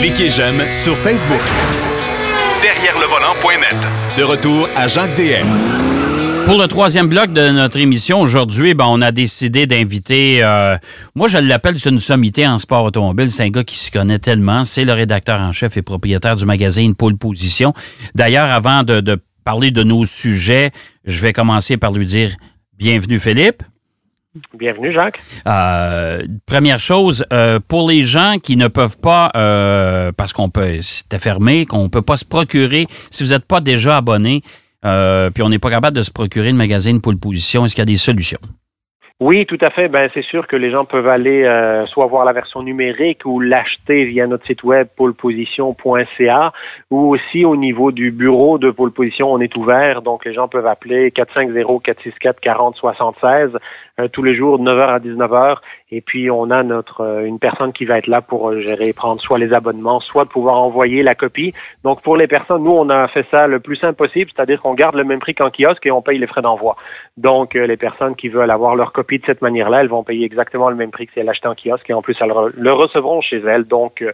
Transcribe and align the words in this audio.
Cliquez 0.00 0.28
j'aime 0.28 0.60
sur 0.72 0.96
Facebook. 0.98 1.40
Derrière 2.62 2.98
le 2.98 3.06
volant.net. 3.06 3.76
De 4.18 4.22
retour 4.22 4.68
à 4.76 4.88
Jacques 4.88 5.14
DM. 5.16 5.46
Pour 6.46 6.58
le 6.58 6.66
troisième 6.66 7.08
bloc 7.08 7.32
de 7.32 7.50
notre 7.50 7.78
émission 7.78 8.20
aujourd'hui, 8.20 8.74
ben, 8.74 8.84
on 8.86 9.00
a 9.00 9.12
décidé 9.12 9.66
d'inviter, 9.66 10.44
euh, 10.44 10.76
moi 11.14 11.26
je 11.26 11.38
l'appelle 11.38 11.76
une 11.86 11.98
sommité 11.98 12.46
en 12.46 12.58
sport 12.58 12.84
automobile, 12.84 13.30
c'est 13.30 13.44
un 13.44 13.48
gars 13.48 13.64
qui 13.64 13.76
s'y 13.78 13.90
connaît 13.90 14.18
tellement, 14.18 14.64
c'est 14.64 14.84
le 14.84 14.92
rédacteur 14.92 15.40
en 15.40 15.52
chef 15.52 15.78
et 15.78 15.82
propriétaire 15.82 16.36
du 16.36 16.44
magazine 16.44 16.94
Pôle 16.94 17.16
Position. 17.16 17.72
D'ailleurs, 18.14 18.50
avant 18.50 18.82
de, 18.82 19.00
de 19.00 19.18
parler 19.42 19.70
de 19.70 19.82
nos 19.82 20.04
sujets, 20.04 20.70
je 21.06 21.22
vais 21.22 21.32
commencer 21.32 21.78
par 21.78 21.92
lui 21.92 22.04
dire 22.04 22.30
bienvenue 22.76 23.18
Philippe. 23.18 23.62
Bienvenue, 24.52 24.92
Jacques. 24.92 25.20
Euh, 25.46 26.18
première 26.46 26.80
chose, 26.80 27.24
euh, 27.32 27.60
pour 27.68 27.88
les 27.88 28.00
gens 28.00 28.36
qui 28.42 28.56
ne 28.56 28.66
peuvent 28.66 28.98
pas, 29.00 29.30
euh, 29.36 30.10
parce 30.16 30.32
qu'on 30.32 30.50
peut, 30.50 30.80
c'était 30.80 31.20
fermé, 31.20 31.66
qu'on 31.66 31.84
ne 31.84 31.88
peut 31.88 32.02
pas 32.02 32.16
se 32.16 32.24
procurer, 32.24 32.86
si 33.10 33.22
vous 33.22 33.30
n'êtes 33.30 33.46
pas 33.46 33.60
déjà 33.60 33.96
abonné, 33.96 34.40
puis 34.82 35.42
on 35.42 35.48
n'est 35.48 35.60
pas 35.60 35.70
capable 35.70 35.96
de 35.96 36.02
se 36.02 36.12
procurer 36.12 36.50
le 36.50 36.58
magazine 36.58 37.00
pour 37.00 37.12
position, 37.20 37.64
est-ce 37.64 37.74
qu'il 37.74 37.82
y 37.82 37.88
a 37.88 37.92
des 37.92 37.96
solutions? 37.96 38.40
Oui, 39.20 39.46
tout 39.46 39.58
à 39.60 39.70
fait. 39.70 39.88
Ben, 39.88 40.10
c'est 40.12 40.24
sûr 40.24 40.46
que 40.48 40.56
les 40.56 40.72
gens 40.72 40.84
peuvent 40.84 41.08
aller 41.08 41.48
soit 41.86 42.06
voir 42.06 42.24
la 42.24 42.32
version 42.32 42.62
numérique 42.62 43.20
ou 43.24 43.40
l'acheter 43.40 44.04
via 44.04 44.26
notre 44.26 44.44
site 44.44 44.64
web 44.64 44.88
poleposition.ca 44.96 46.52
ou 46.90 47.14
aussi 47.14 47.44
au 47.44 47.56
niveau 47.56 47.92
du 47.92 48.10
bureau 48.10 48.58
de 48.58 48.72
Pôle 48.72 48.90
Position, 48.90 49.32
on 49.32 49.40
est 49.40 49.56
ouvert. 49.56 50.02
Donc, 50.02 50.24
les 50.24 50.34
gens 50.34 50.48
peuvent 50.48 50.66
appeler 50.66 51.12
450 51.12 51.82
464 51.82 52.40
40 52.40 52.76
76 52.76 53.50
tous 54.12 54.22
les 54.22 54.34
jours 54.34 54.58
de 54.58 54.64
9h 54.64 54.88
à 54.88 54.98
19h 54.98 55.58
et 55.94 56.00
puis, 56.00 56.28
on 56.28 56.50
a 56.50 56.64
notre 56.64 57.02
euh, 57.02 57.24
une 57.24 57.38
personne 57.38 57.72
qui 57.72 57.84
va 57.84 57.98
être 57.98 58.08
là 58.08 58.20
pour 58.20 58.50
euh, 58.50 58.60
gérer, 58.60 58.92
prendre 58.92 59.20
soit 59.20 59.38
les 59.38 59.52
abonnements, 59.52 60.00
soit 60.00 60.26
pouvoir 60.26 60.60
envoyer 60.60 61.04
la 61.04 61.14
copie. 61.14 61.54
Donc, 61.84 62.02
pour 62.02 62.16
les 62.16 62.26
personnes, 62.26 62.64
nous, 62.64 62.72
on 62.72 62.90
a 62.90 63.06
fait 63.06 63.24
ça 63.30 63.46
le 63.46 63.60
plus 63.60 63.76
simple 63.76 63.94
possible, 63.94 64.28
c'est-à-dire 64.34 64.60
qu'on 64.60 64.74
garde 64.74 64.96
le 64.96 65.04
même 65.04 65.20
prix 65.20 65.36
qu'en 65.36 65.50
kiosque 65.50 65.86
et 65.86 65.92
on 65.92 66.02
paye 66.02 66.18
les 66.18 66.26
frais 66.26 66.42
d'envoi. 66.42 66.74
Donc, 67.16 67.54
euh, 67.54 67.68
les 67.68 67.76
personnes 67.76 68.16
qui 68.16 68.28
veulent 68.28 68.50
avoir 68.50 68.74
leur 68.74 68.92
copie 68.92 69.20
de 69.20 69.24
cette 69.24 69.40
manière-là, 69.40 69.82
elles 69.82 69.88
vont 69.88 70.02
payer 70.02 70.24
exactement 70.24 70.68
le 70.68 70.74
même 70.74 70.90
prix 70.90 71.06
que 71.06 71.12
si 71.12 71.20
elles 71.20 71.26
l'achetaient 71.26 71.46
en 71.46 71.54
kiosque 71.54 71.88
et 71.88 71.94
en 71.94 72.02
plus, 72.02 72.16
elles 72.20 72.32
le 72.56 72.72
recevront 72.72 73.20
chez 73.20 73.38
elles. 73.38 73.64
Donc, 73.64 74.04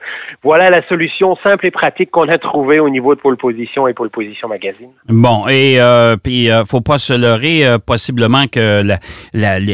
voilà 0.42 0.68
la 0.68 0.86
solution 0.86 1.34
simple 1.36 1.64
et 1.64 1.70
pratique 1.70 2.10
qu'on 2.10 2.28
a 2.28 2.36
trouvée 2.36 2.78
au 2.78 2.90
niveau 2.90 3.14
de 3.14 3.20
Pôle 3.20 3.38
Position 3.38 3.88
et 3.88 3.94
Pôle 3.94 4.10
Position 4.10 4.48
Magazine. 4.48 4.90
Bon, 5.08 5.48
et 5.48 5.78
puis, 6.22 6.48
faut 6.68 6.82
pas 6.82 6.98
se 6.98 7.14
leurrer, 7.14 7.62
possiblement 7.86 8.44
que 8.52 8.82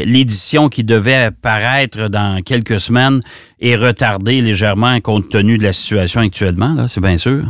l'édition 0.05 0.69
qui 0.69 0.83
devait 0.83 1.31
paraître 1.31 2.09
dans 2.09 2.41
quelques 2.41 2.79
semaines 2.79 3.21
est 3.59 3.75
retardé 3.75 4.41
légèrement 4.41 4.99
compte 5.01 5.29
tenu 5.29 5.57
de 5.57 5.63
la 5.63 5.73
situation 5.73 6.21
actuellement, 6.21 6.87
c'est 6.87 7.01
bien 7.01 7.17
sûr. 7.17 7.43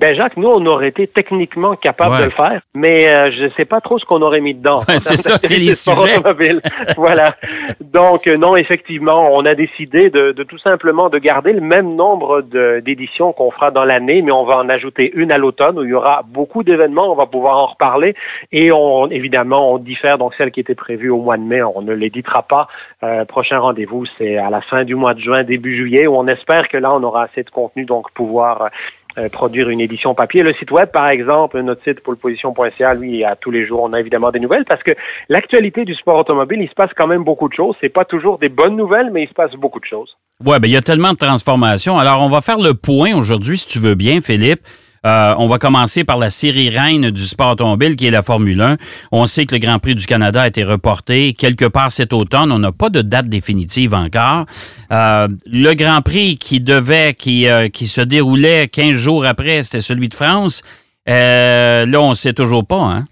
Ben 0.00 0.16
Jacques, 0.16 0.38
nous, 0.38 0.48
on 0.48 0.64
aurait 0.64 0.88
été 0.88 1.06
techniquement 1.06 1.76
capable 1.76 2.16
de 2.20 2.24
le 2.24 2.30
faire, 2.30 2.62
mais 2.72 3.06
euh, 3.06 3.30
je 3.32 3.44
ne 3.44 3.48
sais 3.50 3.66
pas 3.66 3.82
trop 3.82 3.98
ce 3.98 4.06
qu'on 4.06 4.22
aurait 4.22 4.40
mis 4.40 4.54
dedans. 4.54 4.78
c'est 4.88 5.16
ça, 5.16 5.38
c'est 5.38 5.58
les 5.58 5.72
sujets. 5.72 6.16
voilà. 6.96 7.36
Donc, 7.82 8.26
euh, 8.26 8.38
non, 8.38 8.56
effectivement, 8.56 9.28
on 9.30 9.44
a 9.44 9.54
décidé 9.54 10.08
de, 10.08 10.32
tout 10.32 10.56
simplement 10.56 11.10
de 11.10 11.18
garder 11.18 11.52
le 11.52 11.60
même 11.60 11.96
nombre 11.96 12.40
d'éditions 12.80 13.34
qu'on 13.34 13.50
fera 13.50 13.70
dans 13.70 13.84
l'année, 13.84 14.22
mais 14.22 14.32
on 14.32 14.44
va 14.44 14.56
en 14.56 14.70
ajouter 14.70 15.12
une 15.14 15.30
à 15.32 15.36
l'automne 15.36 15.78
où 15.78 15.84
il 15.84 15.90
y 15.90 15.94
aura 15.94 16.22
beaucoup 16.26 16.62
d'événements, 16.62 17.12
on 17.12 17.14
va 17.14 17.26
pouvoir 17.26 17.58
en 17.58 17.66
reparler. 17.66 18.14
Et 18.52 18.72
on, 18.72 19.10
évidemment, 19.10 19.74
on 19.74 19.76
diffère 19.76 20.16
donc 20.16 20.32
celle 20.38 20.50
qui 20.50 20.60
était 20.60 20.74
prévue 20.74 21.10
au 21.10 21.18
mois 21.18 21.36
de 21.36 21.42
mai, 21.42 21.62
on 21.62 21.82
ne 21.82 21.92
l'éditera 21.92 22.44
pas. 22.44 22.68
Euh, 23.02 23.26
prochain 23.26 23.58
rendez-vous, 23.58 24.06
c'est 24.16 24.38
à 24.38 24.48
la 24.48 24.62
fin 24.62 24.84
du 24.84 24.94
mois 24.94 25.12
de 25.12 25.20
juin, 25.20 25.44
début 25.44 25.76
juillet, 25.76 26.06
où 26.06 26.16
on 26.16 26.26
espère 26.26 26.68
que 26.68 26.78
là, 26.78 26.90
on 26.94 27.02
aura 27.02 27.24
assez 27.24 27.42
de 27.42 27.50
contenu, 27.50 27.84
donc 27.84 28.10
pouvoir 28.12 28.70
euh, 29.18 29.28
produire 29.28 29.68
une 29.68 29.80
édition 29.80 30.14
papier. 30.14 30.42
Le 30.42 30.54
site 30.54 30.70
web, 30.70 30.90
par 30.90 31.08
exemple, 31.08 31.60
notre 31.60 31.82
site 31.82 32.00
position.ca, 32.00 32.94
lui, 32.94 33.24
à 33.24 33.36
tous 33.36 33.50
les 33.50 33.66
jours, 33.66 33.82
on 33.82 33.92
a 33.92 34.00
évidemment 34.00 34.30
des 34.30 34.40
nouvelles 34.40 34.64
parce 34.64 34.82
que 34.82 34.92
l'actualité 35.28 35.84
du 35.84 35.94
sport 35.94 36.18
automobile, 36.20 36.60
il 36.60 36.68
se 36.68 36.74
passe 36.74 36.90
quand 36.96 37.06
même 37.06 37.24
beaucoup 37.24 37.48
de 37.48 37.54
choses. 37.54 37.74
C'est 37.80 37.88
pas 37.88 38.04
toujours 38.04 38.38
des 38.38 38.48
bonnes 38.48 38.76
nouvelles, 38.76 39.10
mais 39.12 39.24
il 39.24 39.28
se 39.28 39.34
passe 39.34 39.52
beaucoup 39.52 39.80
de 39.80 39.84
choses. 39.84 40.16
Ouais, 40.44 40.58
ben 40.58 40.68
il 40.68 40.72
y 40.72 40.76
a 40.76 40.80
tellement 40.80 41.12
de 41.12 41.16
transformations. 41.16 41.98
Alors, 41.98 42.22
on 42.22 42.28
va 42.28 42.40
faire 42.40 42.58
le 42.58 42.74
point 42.74 43.14
aujourd'hui, 43.14 43.58
si 43.58 43.66
tu 43.66 43.78
veux 43.78 43.94
bien, 43.94 44.20
Philippe. 44.20 44.60
Euh, 45.06 45.34
on 45.38 45.46
va 45.46 45.58
commencer 45.58 46.04
par 46.04 46.18
la 46.18 46.28
série 46.28 46.68
reine 46.68 47.10
du 47.10 47.22
sport 47.22 47.52
automobile 47.52 47.96
qui 47.96 48.06
est 48.06 48.10
la 48.10 48.22
Formule 48.22 48.60
1. 48.60 48.76
On 49.12 49.24
sait 49.24 49.46
que 49.46 49.54
le 49.54 49.58
Grand 49.58 49.78
Prix 49.78 49.94
du 49.94 50.04
Canada 50.04 50.42
a 50.42 50.48
été 50.48 50.62
reporté 50.62 51.32
quelque 51.32 51.64
part 51.64 51.90
cet 51.90 52.12
automne. 52.12 52.52
On 52.52 52.58
n'a 52.58 52.72
pas 52.72 52.90
de 52.90 53.00
date 53.00 53.26
définitive 53.26 53.94
encore. 53.94 54.44
Euh, 54.92 55.28
le 55.46 55.74
Grand 55.74 56.02
Prix 56.02 56.36
qui 56.36 56.60
devait, 56.60 57.14
qui, 57.14 57.48
euh, 57.48 57.68
se 57.72 58.02
déroulait 58.02 58.68
15 58.68 58.92
jours 58.92 59.24
après, 59.24 59.62
c'était 59.62 59.80
celui 59.80 60.08
de 60.08 60.14
France. 60.14 60.62
là, 61.06 62.00
on 62.00 62.10
ne 62.10 62.14
sait 62.14 62.34
toujours 62.34 62.66
pas, 62.66 62.82
hein? 62.82 63.04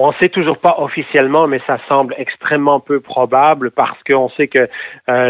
On 0.00 0.08
ne 0.08 0.12
sait 0.20 0.28
toujours 0.28 0.58
pas 0.58 0.76
officiellement, 0.78 1.48
mais 1.48 1.60
ça 1.66 1.78
semble 1.88 2.14
extrêmement 2.18 2.78
peu 2.78 3.00
probable 3.00 3.72
parce 3.72 3.98
qu'on 4.04 4.28
sait 4.30 4.46
que 4.46 4.68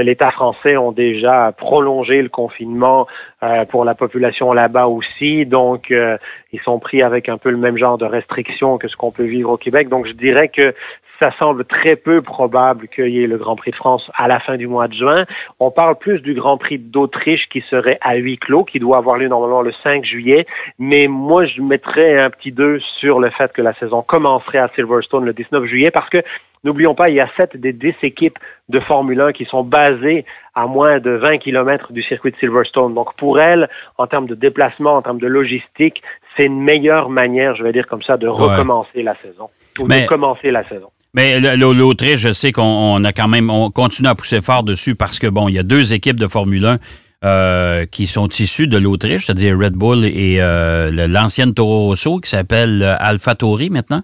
l'État 0.02 0.30
français 0.30 0.76
ont 0.76 0.92
déjà 0.92 1.52
prolongé 1.56 2.20
le 2.20 2.28
confinement 2.28 3.06
euh, 3.42 3.64
pour 3.66 3.84
la 3.84 3.94
population 3.94 4.52
là-bas 4.52 4.88
aussi. 4.88 5.46
Donc, 5.46 5.90
euh, 5.90 6.18
ils 6.52 6.60
sont 6.60 6.78
pris 6.78 7.02
avec 7.02 7.28
un 7.28 7.38
peu 7.38 7.50
le 7.50 7.56
même 7.56 7.78
genre 7.78 7.96
de 7.96 8.04
restrictions 8.04 8.78
que 8.78 8.88
ce 8.88 8.96
qu'on 8.96 9.12
peut 9.12 9.24
vivre 9.26 9.50
au 9.50 9.56
Québec. 9.56 9.88
Donc, 9.88 10.06
je 10.06 10.12
dirais 10.12 10.48
que 10.48 10.74
ça 11.20 11.32
semble 11.38 11.64
très 11.64 11.96
peu 11.96 12.22
probable 12.22 12.88
qu'il 12.88 13.08
y 13.08 13.22
ait 13.22 13.26
le 13.26 13.38
Grand 13.38 13.56
Prix 13.56 13.72
de 13.72 13.76
France 13.76 14.08
à 14.14 14.28
la 14.28 14.40
fin 14.40 14.56
du 14.56 14.66
mois 14.66 14.88
de 14.88 14.94
juin. 14.94 15.24
On 15.58 15.70
parle 15.70 15.96
plus 15.96 16.20
du 16.20 16.34
Grand 16.34 16.58
Prix 16.58 16.78
d'Autriche 16.78 17.48
qui 17.50 17.60
serait 17.70 17.98
à 18.00 18.16
huis 18.16 18.38
clos, 18.38 18.64
qui 18.64 18.78
doit 18.78 18.98
avoir 18.98 19.16
lieu 19.16 19.28
normalement 19.28 19.62
le 19.62 19.72
5 19.82 20.04
juillet. 20.04 20.46
Mais 20.78 21.08
moi, 21.08 21.46
je 21.46 21.60
mettrais 21.60 22.18
un 22.18 22.30
petit 22.30 22.52
2 22.52 22.80
sur 23.00 23.20
le 23.20 23.30
fait 23.30 23.52
que 23.52 23.62
la 23.62 23.74
saison 23.74 24.02
commencerait 24.02 24.58
à 24.58 24.68
Silverstone 24.74 25.24
le 25.24 25.32
19 25.32 25.64
juillet 25.64 25.90
parce 25.90 26.08
que 26.08 26.22
N'oublions 26.64 26.94
pas, 26.94 27.08
il 27.08 27.14
y 27.14 27.20
a 27.20 27.28
sept 27.36 27.56
des 27.56 27.72
dix 27.72 27.94
équipes 28.02 28.38
de 28.68 28.80
Formule 28.80 29.20
1 29.20 29.32
qui 29.32 29.44
sont 29.44 29.62
basées 29.62 30.24
à 30.54 30.66
moins 30.66 30.98
de 30.98 31.10
20 31.10 31.38
kilomètres 31.38 31.92
du 31.92 32.02
circuit 32.02 32.32
de 32.32 32.36
Silverstone. 32.36 32.94
Donc 32.94 33.14
pour 33.16 33.40
elles, 33.40 33.68
en 33.96 34.06
termes 34.06 34.26
de 34.26 34.34
déplacement, 34.34 34.96
en 34.96 35.02
termes 35.02 35.20
de 35.20 35.26
logistique, 35.26 36.02
c'est 36.36 36.44
une 36.44 36.60
meilleure 36.60 37.10
manière, 37.10 37.56
je 37.56 37.62
vais 37.62 37.72
dire 37.72 37.86
comme 37.86 38.02
ça, 38.02 38.16
de 38.16 38.28
recommencer 38.28 39.02
la 39.02 39.14
saison 39.14 39.46
ou 39.78 39.86
de 39.86 40.06
commencer 40.06 40.50
la 40.50 40.66
saison. 40.68 40.88
Mais 41.14 41.40
l'Autriche, 41.56 42.18
je 42.18 42.32
sais 42.32 42.52
qu'on 42.52 43.02
a 43.04 43.12
quand 43.12 43.28
même, 43.28 43.50
on 43.50 43.70
continue 43.70 44.08
à 44.08 44.14
pousser 44.14 44.42
fort 44.42 44.62
dessus 44.62 44.94
parce 44.94 45.18
que, 45.18 45.26
bon, 45.26 45.48
il 45.48 45.54
y 45.54 45.58
a 45.58 45.62
deux 45.62 45.94
équipes 45.94 46.20
de 46.20 46.28
Formule 46.28 46.64
1 46.66 46.78
euh, 47.24 47.86
qui 47.86 48.06
sont 48.06 48.28
issues 48.28 48.68
de 48.68 48.78
l'Autriche, 48.78 49.26
c'est-à-dire 49.26 49.58
Red 49.58 49.72
Bull 49.72 50.04
et 50.04 50.36
euh, 50.38 51.08
l'ancienne 51.08 51.54
Toro 51.54 51.86
Rosso 51.86 52.20
qui 52.20 52.30
s'appelle 52.30 52.82
euh, 52.82 52.94
AlphaTauri 53.00 53.70
maintenant. 53.70 54.02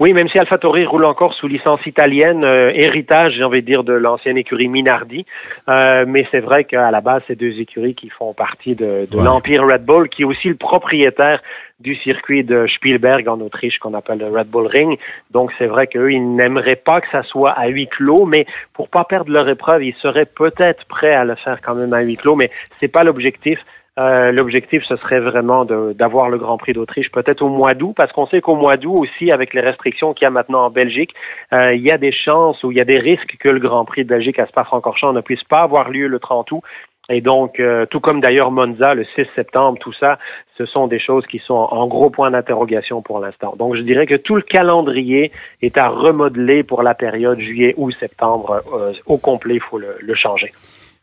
Oui, 0.00 0.12
même 0.12 0.28
si 0.28 0.38
AlphaTauri 0.38 0.86
roule 0.86 1.04
encore 1.04 1.34
sous 1.34 1.48
licence 1.48 1.84
italienne, 1.84 2.44
héritage, 2.44 3.34
j'ai 3.36 3.42
envie 3.42 3.62
de 3.62 3.66
dire, 3.66 3.82
de 3.82 3.92
l'ancienne 3.92 4.38
écurie 4.38 4.68
Minardi. 4.68 5.26
mais 5.66 6.24
c'est 6.30 6.38
vrai 6.38 6.64
qu'à 6.64 6.92
la 6.92 7.00
base, 7.00 7.22
c'est 7.26 7.34
deux 7.34 7.58
écuries 7.58 7.96
qui 7.96 8.08
font 8.08 8.32
partie 8.32 8.76
de, 8.76 9.06
l'empire 9.12 9.66
Red 9.66 9.84
Bull, 9.84 10.08
qui 10.08 10.22
est 10.22 10.24
aussi 10.24 10.48
le 10.48 10.54
propriétaire 10.54 11.42
du 11.80 11.94
circuit 11.96 12.42
de 12.42 12.66
Spielberg 12.66 13.28
en 13.28 13.40
Autriche 13.40 13.78
qu'on 13.78 13.94
appelle 13.94 14.18
le 14.18 14.26
Red 14.26 14.48
Bull 14.48 14.66
Ring. 14.66 14.98
Donc 15.30 15.52
c'est 15.58 15.66
vrai 15.66 15.86
qu'eux, 15.86 16.12
ils 16.12 16.34
n'aimeraient 16.34 16.76
pas 16.76 17.00
que 17.00 17.06
ça 17.10 17.22
soit 17.22 17.52
à 17.52 17.68
huis 17.68 17.86
clos, 17.86 18.24
mais 18.24 18.46
pour 18.74 18.88
pas 18.88 19.04
perdre 19.04 19.30
leur 19.30 19.48
épreuve, 19.48 19.84
ils 19.84 19.94
seraient 19.94 20.26
peut-être 20.26 20.84
prêts 20.86 21.14
à 21.14 21.24
le 21.24 21.36
faire 21.36 21.60
quand 21.60 21.74
même 21.74 21.92
à 21.92 22.00
huis 22.00 22.16
clos, 22.16 22.34
mais 22.34 22.50
c'est 22.80 22.88
pas 22.88 23.04
l'objectif. 23.04 23.58
Euh, 23.98 24.30
l'objectif, 24.30 24.82
ce 24.84 24.96
serait 24.96 25.20
vraiment 25.20 25.64
d'avoir 25.64 26.30
le 26.30 26.38
Grand 26.38 26.56
Prix 26.56 26.72
d'Autriche 26.72 27.10
peut-être 27.10 27.42
au 27.42 27.48
mois 27.48 27.74
d'août, 27.74 27.94
parce 27.96 28.12
qu'on 28.12 28.26
sait 28.26 28.40
qu'au 28.40 28.54
mois 28.54 28.76
d'août 28.76 28.96
aussi, 28.96 29.32
avec 29.32 29.54
les 29.54 29.60
restrictions 29.60 30.14
qu'il 30.14 30.24
y 30.24 30.26
a 30.26 30.30
maintenant 30.30 30.66
en 30.66 30.70
Belgique, 30.70 31.14
euh, 31.52 31.74
il 31.74 31.82
y 31.82 31.90
a 31.90 31.98
des 31.98 32.12
chances 32.12 32.62
ou 32.62 32.70
il 32.70 32.78
y 32.78 32.80
a 32.80 32.84
des 32.84 32.98
risques 32.98 33.36
que 33.40 33.48
le 33.48 33.58
Grand 33.58 33.84
Prix 33.84 34.04
de 34.04 34.08
Belgique 34.08 34.38
à 34.38 34.46
Spa-Francorchamps 34.46 35.12
ne 35.12 35.20
puisse 35.20 35.42
pas 35.44 35.62
avoir 35.62 35.90
lieu 35.90 36.06
le 36.06 36.20
30 36.20 36.52
août. 36.52 36.62
Et 37.10 37.22
donc, 37.22 37.58
euh, 37.58 37.86
tout 37.86 38.00
comme 38.00 38.20
d'ailleurs 38.20 38.50
Monza, 38.50 38.92
le 38.94 39.04
6 39.14 39.26
septembre, 39.34 39.78
tout 39.80 39.94
ça, 39.94 40.18
ce 40.58 40.66
sont 40.66 40.88
des 40.88 41.00
choses 41.00 41.26
qui 41.26 41.38
sont 41.38 41.54
en 41.54 41.86
gros 41.86 42.10
point 42.10 42.30
d'interrogation 42.30 43.00
pour 43.00 43.18
l'instant. 43.18 43.54
Donc, 43.56 43.76
je 43.76 43.80
dirais 43.80 44.06
que 44.06 44.14
tout 44.14 44.36
le 44.36 44.42
calendrier 44.42 45.32
est 45.62 45.78
à 45.78 45.88
remodeler 45.88 46.62
pour 46.62 46.82
la 46.82 46.94
période 46.94 47.40
juillet 47.40 47.72
ou 47.78 47.90
septembre 47.92 48.62
euh, 48.74 48.92
au 49.06 49.16
complet. 49.16 49.54
Il 49.54 49.60
faut 49.60 49.78
le, 49.78 50.14
changer. 50.14 50.52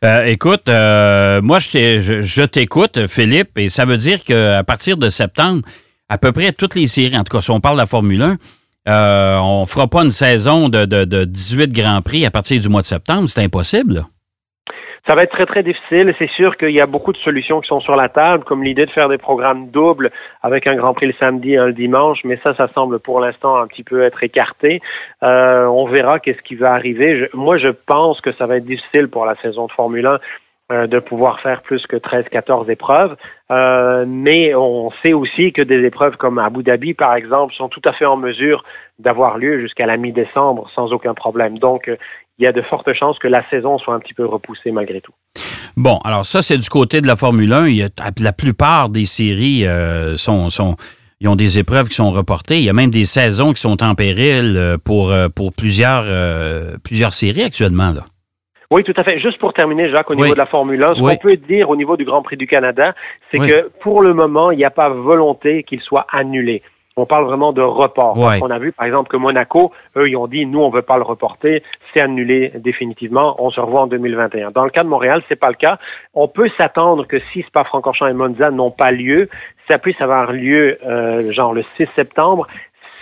Euh, 0.06 0.24
écoute, 0.26 0.68
moi, 0.68 1.58
je, 1.58 2.44
t'écoute, 2.44 3.06
Philippe, 3.08 3.58
et 3.58 3.68
ça 3.68 3.84
veut 3.84 3.96
dire 3.96 4.22
qu'à 4.22 4.62
partir 4.62 4.96
de 4.96 5.08
septembre, 5.08 5.62
à 6.08 6.16
peu 6.16 6.30
près 6.32 6.52
toutes 6.52 6.76
les 6.76 6.86
séries, 6.86 7.16
en 7.16 7.24
tout 7.24 7.36
cas, 7.36 7.42
si 7.42 7.50
on 7.50 7.60
parle 7.60 7.76
de 7.76 7.80
la 7.80 7.86
Formule 7.86 8.22
1, 8.22 8.38
on 9.40 9.60
ne 9.62 9.66
fera 9.66 9.88
pas 9.88 10.04
une 10.04 10.12
saison 10.12 10.68
de, 10.68 10.84
de, 10.84 11.04
de 11.04 11.24
18 11.24 11.72
Grands 11.72 12.02
Prix 12.02 12.24
à 12.24 12.30
partir 12.30 12.60
du 12.60 12.68
mois 12.68 12.82
de 12.82 12.86
septembre. 12.86 13.28
C'est 13.28 13.42
impossible. 13.42 14.06
Ça 15.06 15.14
va 15.14 15.22
être 15.22 15.30
très, 15.30 15.46
très 15.46 15.62
difficile. 15.62 16.12
C'est 16.18 16.30
sûr 16.30 16.56
qu'il 16.56 16.70
y 16.70 16.80
a 16.80 16.86
beaucoup 16.86 17.12
de 17.12 17.18
solutions 17.18 17.60
qui 17.60 17.68
sont 17.68 17.78
sur 17.78 17.94
la 17.94 18.08
table, 18.08 18.42
comme 18.42 18.64
l'idée 18.64 18.86
de 18.86 18.90
faire 18.90 19.08
des 19.08 19.18
programmes 19.18 19.68
doubles 19.68 20.10
avec 20.42 20.66
un 20.66 20.74
Grand 20.74 20.94
Prix 20.94 21.06
le 21.06 21.14
samedi 21.20 21.52
et 21.52 21.58
un 21.58 21.66
le 21.66 21.72
dimanche, 21.72 22.20
mais 22.24 22.38
ça, 22.42 22.54
ça 22.56 22.68
semble 22.74 22.98
pour 22.98 23.20
l'instant 23.20 23.56
un 23.56 23.68
petit 23.68 23.84
peu 23.84 24.02
être 24.02 24.24
écarté. 24.24 24.80
Euh, 25.22 25.66
on 25.66 25.86
verra 25.86 26.18
qu'est-ce 26.18 26.42
qui 26.42 26.56
va 26.56 26.72
arriver. 26.72 27.28
moi, 27.34 27.56
je 27.56 27.68
pense 27.68 28.20
que 28.20 28.32
ça 28.32 28.46
va 28.46 28.56
être 28.56 28.64
difficile 28.64 29.08
pour 29.08 29.26
la 29.26 29.36
saison 29.36 29.66
de 29.66 29.72
Formule 29.72 30.06
1 30.06 30.18
euh, 30.72 30.86
de 30.88 30.98
pouvoir 30.98 31.38
faire 31.38 31.62
plus 31.62 31.86
que 31.86 31.96
13-14 31.96 32.68
épreuves. 32.68 33.16
Euh, 33.52 34.04
mais 34.08 34.56
on 34.56 34.90
sait 35.02 35.12
aussi 35.12 35.52
que 35.52 35.62
des 35.62 35.84
épreuves 35.84 36.16
comme 36.16 36.40
Abu 36.40 36.64
Dhabi, 36.64 36.94
par 36.94 37.14
exemple, 37.14 37.54
sont 37.54 37.68
tout 37.68 37.82
à 37.84 37.92
fait 37.92 38.06
en 38.06 38.16
mesure 38.16 38.64
d'avoir 38.98 39.38
lieu 39.38 39.60
jusqu'à 39.60 39.86
la 39.86 39.96
mi-décembre 39.96 40.68
sans 40.74 40.92
aucun 40.92 41.14
problème. 41.14 41.58
Donc, 41.58 41.88
il 42.38 42.44
y 42.44 42.46
a 42.46 42.52
de 42.52 42.62
fortes 42.62 42.92
chances 42.92 43.18
que 43.18 43.28
la 43.28 43.48
saison 43.50 43.78
soit 43.78 43.94
un 43.94 44.00
petit 44.00 44.14
peu 44.14 44.26
repoussée 44.26 44.70
malgré 44.70 45.00
tout. 45.00 45.12
Bon, 45.76 45.98
alors 46.04 46.24
ça, 46.24 46.40
c'est 46.40 46.56
du 46.56 46.68
côté 46.68 47.00
de 47.00 47.06
la 47.06 47.16
Formule 47.16 47.52
1. 47.52 47.68
Il 47.68 47.76
y 47.76 47.82
a, 47.82 47.88
la 48.22 48.32
plupart 48.32 48.88
des 48.88 49.04
séries 49.04 49.66
euh, 49.66 50.16
sont, 50.16 50.48
sont, 50.48 50.76
ils 51.20 51.28
ont 51.28 51.36
des 51.36 51.58
épreuves 51.58 51.88
qui 51.88 51.94
sont 51.94 52.10
reportées. 52.10 52.56
Il 52.56 52.64
y 52.64 52.70
a 52.70 52.72
même 52.72 52.90
des 52.90 53.04
saisons 53.04 53.52
qui 53.52 53.60
sont 53.60 53.82
en 53.82 53.94
péril 53.94 54.54
euh, 54.56 54.76
pour, 54.82 55.12
euh, 55.12 55.28
pour 55.28 55.52
plusieurs, 55.52 56.04
plusieurs 56.82 57.12
séries 57.12 57.42
actuellement. 57.42 57.92
Là. 57.92 58.02
Oui, 58.70 58.84
tout 58.84 58.94
à 58.96 59.04
fait. 59.04 59.20
Juste 59.20 59.38
pour 59.38 59.52
terminer, 59.52 59.90
Jacques, 59.90 60.10
au 60.10 60.14
niveau 60.14 60.32
de 60.32 60.38
la 60.38 60.46
Formule 60.46 60.82
1, 60.82 60.94
ce 60.94 61.00
qu'on 61.00 61.16
peut 61.16 61.36
dire 61.36 61.70
au 61.70 61.76
niveau 61.76 61.96
du 61.96 62.04
Grand 62.04 62.22
Prix 62.22 62.36
du 62.36 62.46
Canada, 62.46 62.94
c'est 63.30 63.38
que 63.38 63.70
pour 63.80 64.02
le 64.02 64.12
moment, 64.14 64.50
il 64.50 64.56
n'y 64.56 64.64
a 64.64 64.70
pas 64.70 64.88
volonté 64.88 65.62
qu'il 65.62 65.80
soit 65.80 66.06
annulé 66.10 66.62
on 66.96 67.04
parle 67.04 67.26
vraiment 67.26 67.52
de 67.52 67.60
report. 67.60 68.16
On 68.16 68.50
a 68.50 68.58
vu, 68.58 68.72
par 68.72 68.86
exemple, 68.86 69.10
que 69.10 69.18
Monaco, 69.18 69.72
eux, 69.96 70.08
ils 70.08 70.16
ont 70.16 70.26
dit, 70.26 70.46
nous, 70.46 70.60
on 70.60 70.70
veut 70.70 70.82
pas 70.82 70.96
le 70.96 71.02
reporter, 71.02 71.62
c'est 71.92 72.00
annulé 72.00 72.52
définitivement, 72.56 73.36
on 73.38 73.50
se 73.50 73.60
revoit 73.60 73.82
en 73.82 73.86
2021. 73.86 74.50
Dans 74.50 74.64
le 74.64 74.70
cas 74.70 74.82
de 74.82 74.88
Montréal, 74.88 75.22
c'est 75.28 75.36
pas 75.36 75.50
le 75.50 75.56
cas. 75.56 75.78
On 76.14 76.26
peut 76.26 76.48
s'attendre 76.56 77.06
que 77.06 77.18
si 77.32 77.42
Spa-Francorchamps 77.42 78.06
et 78.06 78.14
Monza 78.14 78.50
n'ont 78.50 78.70
pas 78.70 78.92
lieu, 78.92 79.28
ça 79.68 79.78
puisse 79.78 80.00
avoir 80.00 80.32
lieu, 80.32 80.78
euh, 80.86 81.30
genre 81.32 81.52
le 81.52 81.64
6 81.76 81.86
septembre. 81.94 82.46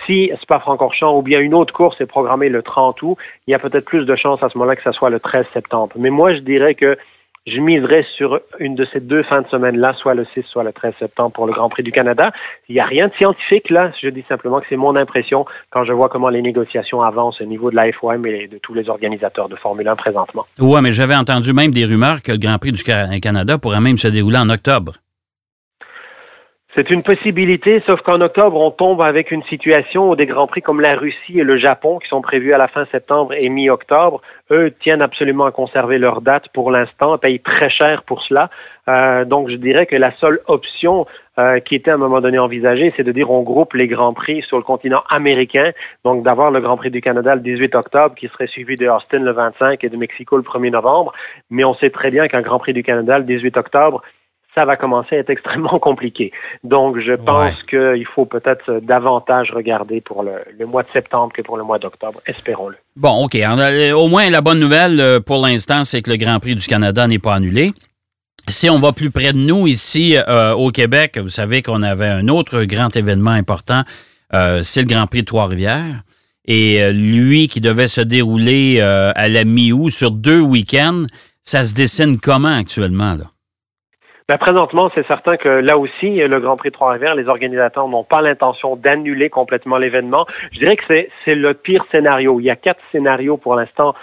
Si 0.05 0.29
Spa-Francorchamps 0.41 1.17
ou 1.17 1.21
bien 1.21 1.39
une 1.39 1.53
autre 1.53 1.73
course 1.73 1.99
est 2.01 2.05
programmée 2.05 2.49
le 2.49 2.61
30 2.61 3.01
août, 3.01 3.17
il 3.47 3.51
y 3.51 3.53
a 3.53 3.59
peut-être 3.59 3.85
plus 3.85 4.05
de 4.05 4.15
chances 4.15 4.43
à 4.43 4.49
ce 4.49 4.57
moment-là 4.57 4.75
que 4.75 4.83
ça 4.83 4.91
soit 4.91 5.09
le 5.09 5.21
13 5.21 5.45
septembre. 5.53 5.95
Mais 5.97 6.09
moi, 6.09 6.33
je 6.33 6.39
dirais 6.39 6.75
que 6.75 6.97
je 7.47 7.59
miserais 7.59 8.05
sur 8.17 8.39
une 8.59 8.75
de 8.75 8.87
ces 8.91 8.99
deux 8.99 9.23
fins 9.23 9.41
de 9.41 9.47
semaine-là, 9.47 9.93
soit 10.01 10.15
le 10.15 10.25
6, 10.33 10.43
soit 10.51 10.63
le 10.63 10.73
13 10.73 10.93
septembre 10.99 11.31
pour 11.31 11.45
le 11.45 11.53
Grand 11.53 11.69
Prix 11.69 11.83
du 11.83 11.91
Canada. 11.91 12.31
Il 12.69 12.73
n'y 12.73 12.81
a 12.81 12.85
rien 12.85 13.07
de 13.07 13.13
scientifique 13.13 13.69
là. 13.69 13.91
Je 14.01 14.09
dis 14.09 14.25
simplement 14.27 14.59
que 14.59 14.65
c'est 14.69 14.75
mon 14.75 14.95
impression 14.95 15.45
quand 15.69 15.83
je 15.83 15.93
vois 15.93 16.09
comment 16.09 16.29
les 16.29 16.41
négociations 16.41 17.01
avancent 17.01 17.39
au 17.41 17.45
niveau 17.45 17.69
de 17.69 17.75
la 17.75 17.91
FOM 17.91 18.25
et 18.25 18.47
de 18.47 18.57
tous 18.57 18.73
les 18.73 18.89
organisateurs 18.89 19.47
de 19.47 19.55
Formule 19.55 19.87
1 19.87 19.95
présentement. 19.95 20.45
Oui, 20.59 20.79
mais 20.81 20.91
j'avais 20.91 21.15
entendu 21.15 21.53
même 21.53 21.71
des 21.71 21.85
rumeurs 21.85 22.21
que 22.23 22.31
le 22.31 22.39
Grand 22.39 22.57
Prix 22.57 22.71
du 22.71 22.83
Canada 22.83 23.57
pourrait 23.57 23.81
même 23.81 23.97
se 23.97 24.07
dérouler 24.07 24.37
en 24.37 24.49
octobre. 24.49 24.93
C'est 26.75 26.89
une 26.89 27.03
possibilité, 27.03 27.81
sauf 27.85 28.01
qu'en 28.01 28.19
octobre, 28.19 28.59
on 28.59 28.69
tombe 28.69 29.01
avec 29.01 29.31
une 29.31 29.43
situation 29.43 30.09
où 30.09 30.17
des 30.17 30.25
grands 30.25 30.45
prix 30.45 30.61
comme 30.61 30.81
la 30.81 30.95
Russie 30.95 31.39
et 31.39 31.43
le 31.43 31.57
Japon, 31.57 31.99
qui 31.99 32.09
sont 32.09 32.21
prévus 32.21 32.51
à 32.51 32.57
la 32.57 32.67
fin 32.67 32.85
septembre 32.91 33.31
et 33.33 33.47
mi-octobre, 33.47 34.21
eux 34.51 34.73
tiennent 34.81 35.01
absolument 35.01 35.45
à 35.45 35.51
conserver 35.51 35.97
leur 35.99 36.19
date 36.19 36.49
pour 36.53 36.71
l'instant, 36.71 37.17
payent 37.17 37.39
très 37.39 37.69
cher 37.69 38.03
pour 38.03 38.21
cela. 38.23 38.49
Euh, 38.89 39.23
donc, 39.23 39.49
je 39.49 39.55
dirais 39.55 39.85
que 39.85 39.95
la 39.95 40.11
seule 40.17 40.41
option 40.47 41.05
euh, 41.39 41.61
qui 41.61 41.75
était 41.75 41.91
à 41.91 41.93
un 41.93 41.97
moment 41.97 42.19
donné 42.19 42.39
envisagée, 42.39 42.93
c'est 42.97 43.03
de 43.03 43.11
dire 43.13 43.31
on 43.31 43.43
groupe 43.43 43.73
les 43.73 43.87
grands 43.87 44.13
prix 44.13 44.41
sur 44.41 44.57
le 44.57 44.63
continent 44.63 45.03
américain, 45.09 45.71
donc 46.03 46.23
d'avoir 46.23 46.51
le 46.51 46.59
Grand 46.59 46.75
Prix 46.75 46.91
du 46.91 46.99
Canada 46.99 47.35
le 47.35 47.41
18 47.41 47.73
octobre, 47.75 48.15
qui 48.15 48.27
serait 48.27 48.47
suivi 48.47 48.75
de 48.75 48.89
Austin 48.89 49.19
le 49.19 49.31
25 49.31 49.81
et 49.81 49.87
de 49.87 49.95
Mexico 49.95 50.35
le 50.35 50.43
1er 50.43 50.71
novembre. 50.71 51.13
Mais 51.49 51.63
on 51.63 51.73
sait 51.75 51.89
très 51.89 52.11
bien 52.11 52.27
qu'un 52.27 52.41
Grand 52.41 52.59
Prix 52.59 52.73
du 52.73 52.83
Canada 52.83 53.17
le 53.17 53.23
18 53.23 53.55
octobre, 53.55 54.01
ça 54.55 54.65
va 54.65 54.77
commencer 54.77 55.17
à 55.17 55.19
être 55.19 55.29
extrêmement 55.29 55.79
compliqué. 55.79 56.31
Donc, 56.63 56.97
je 56.99 57.13
pense 57.13 57.61
qu'il 57.63 58.05
faut 58.15 58.25
peut-être 58.25 58.79
davantage 58.81 59.51
regarder 59.51 60.01
pour 60.01 60.23
le, 60.23 60.65
mois 60.65 60.83
de 60.83 60.87
septembre 60.91 61.33
que 61.33 61.41
pour 61.41 61.57
le 61.57 61.63
mois 61.63 61.77
d'octobre. 61.77 62.21
Espérons-le. 62.25 62.77
Bon, 62.95 63.25
OK. 63.25 63.37
au 63.95 64.07
moins, 64.07 64.29
la 64.29 64.41
bonne 64.41 64.59
nouvelle 64.59 64.99
euh, 64.99 65.19
pour 65.19 65.45
l'instant, 65.45 65.83
c'est 65.83 66.01
que 66.01 66.09
le 66.09 66.17
Grand 66.17 66.39
Prix 66.39 66.55
du 66.55 66.65
Canada 66.65 67.05
n'est 67.07 67.19
pas 67.19 67.35
annulé. 67.35 67.73
Si 68.47 68.69
on 68.69 68.79
va 68.79 68.93
plus 68.93 69.11
près 69.11 69.33
de 69.33 69.39
nous, 69.39 69.67
ici 69.67 70.15
euh, 70.15 70.53
au 70.53 70.71
Québec, 70.71 71.17
vous 71.17 71.29
savez 71.29 71.61
qu'on 71.61 71.81
avait 71.81 72.07
un 72.07 72.27
autre 72.27 72.63
grand 72.63 72.95
événement 72.95 73.31
important, 73.31 73.81
euh, 74.33 74.61
c'est 74.63 74.81
le 74.81 74.87
Grand 74.87 75.07
Prix 75.07 75.21
de 75.21 75.25
Trois-Rivières. 75.25 76.03
Et 76.47 76.93
lui 76.93 77.47
qui 77.47 77.59
devait 77.59 77.87
se 77.87 78.01
dérouler 78.01 78.79
à 78.79 79.27
la 79.27 79.45
mi-août 79.45 79.89
sur 79.89 80.11
deux 80.11 80.41
week-ends, 80.41 81.05
ça 81.41 81.63
se 81.63 81.73
dessine 81.73 82.19
comment 82.19 82.55
actuellement? 82.55 83.15
Là? 83.15 83.31
Ben, 84.27 84.39
présentement, 84.39 84.89
c'est 84.95 85.05
certain 85.05 85.37
que 85.37 85.47
là 85.47 85.77
aussi, 85.77 86.15
le 86.15 86.39
Grand 86.39 86.57
Prix 86.57 86.71
Trois-Rivières, 86.71 87.13
les 87.13 87.27
organisateurs 87.27 87.87
n'ont 87.87 88.03
pas 88.03 88.21
l'intention 88.21 88.75
d'annuler 88.75 89.29
complètement 89.29 89.77
l'événement. 89.77 90.25
Je 90.51 90.57
dirais 90.57 90.75
que 90.77 90.83
c'est 91.23 91.35
le 91.35 91.53
pire 91.53 91.85
scénario. 91.91 92.39
Il 92.39 92.43
y 92.45 92.49
a 92.49 92.55
quatre 92.55 92.81
scénarios 92.91 93.37
pour 93.37 93.55
l'instant 93.55 93.93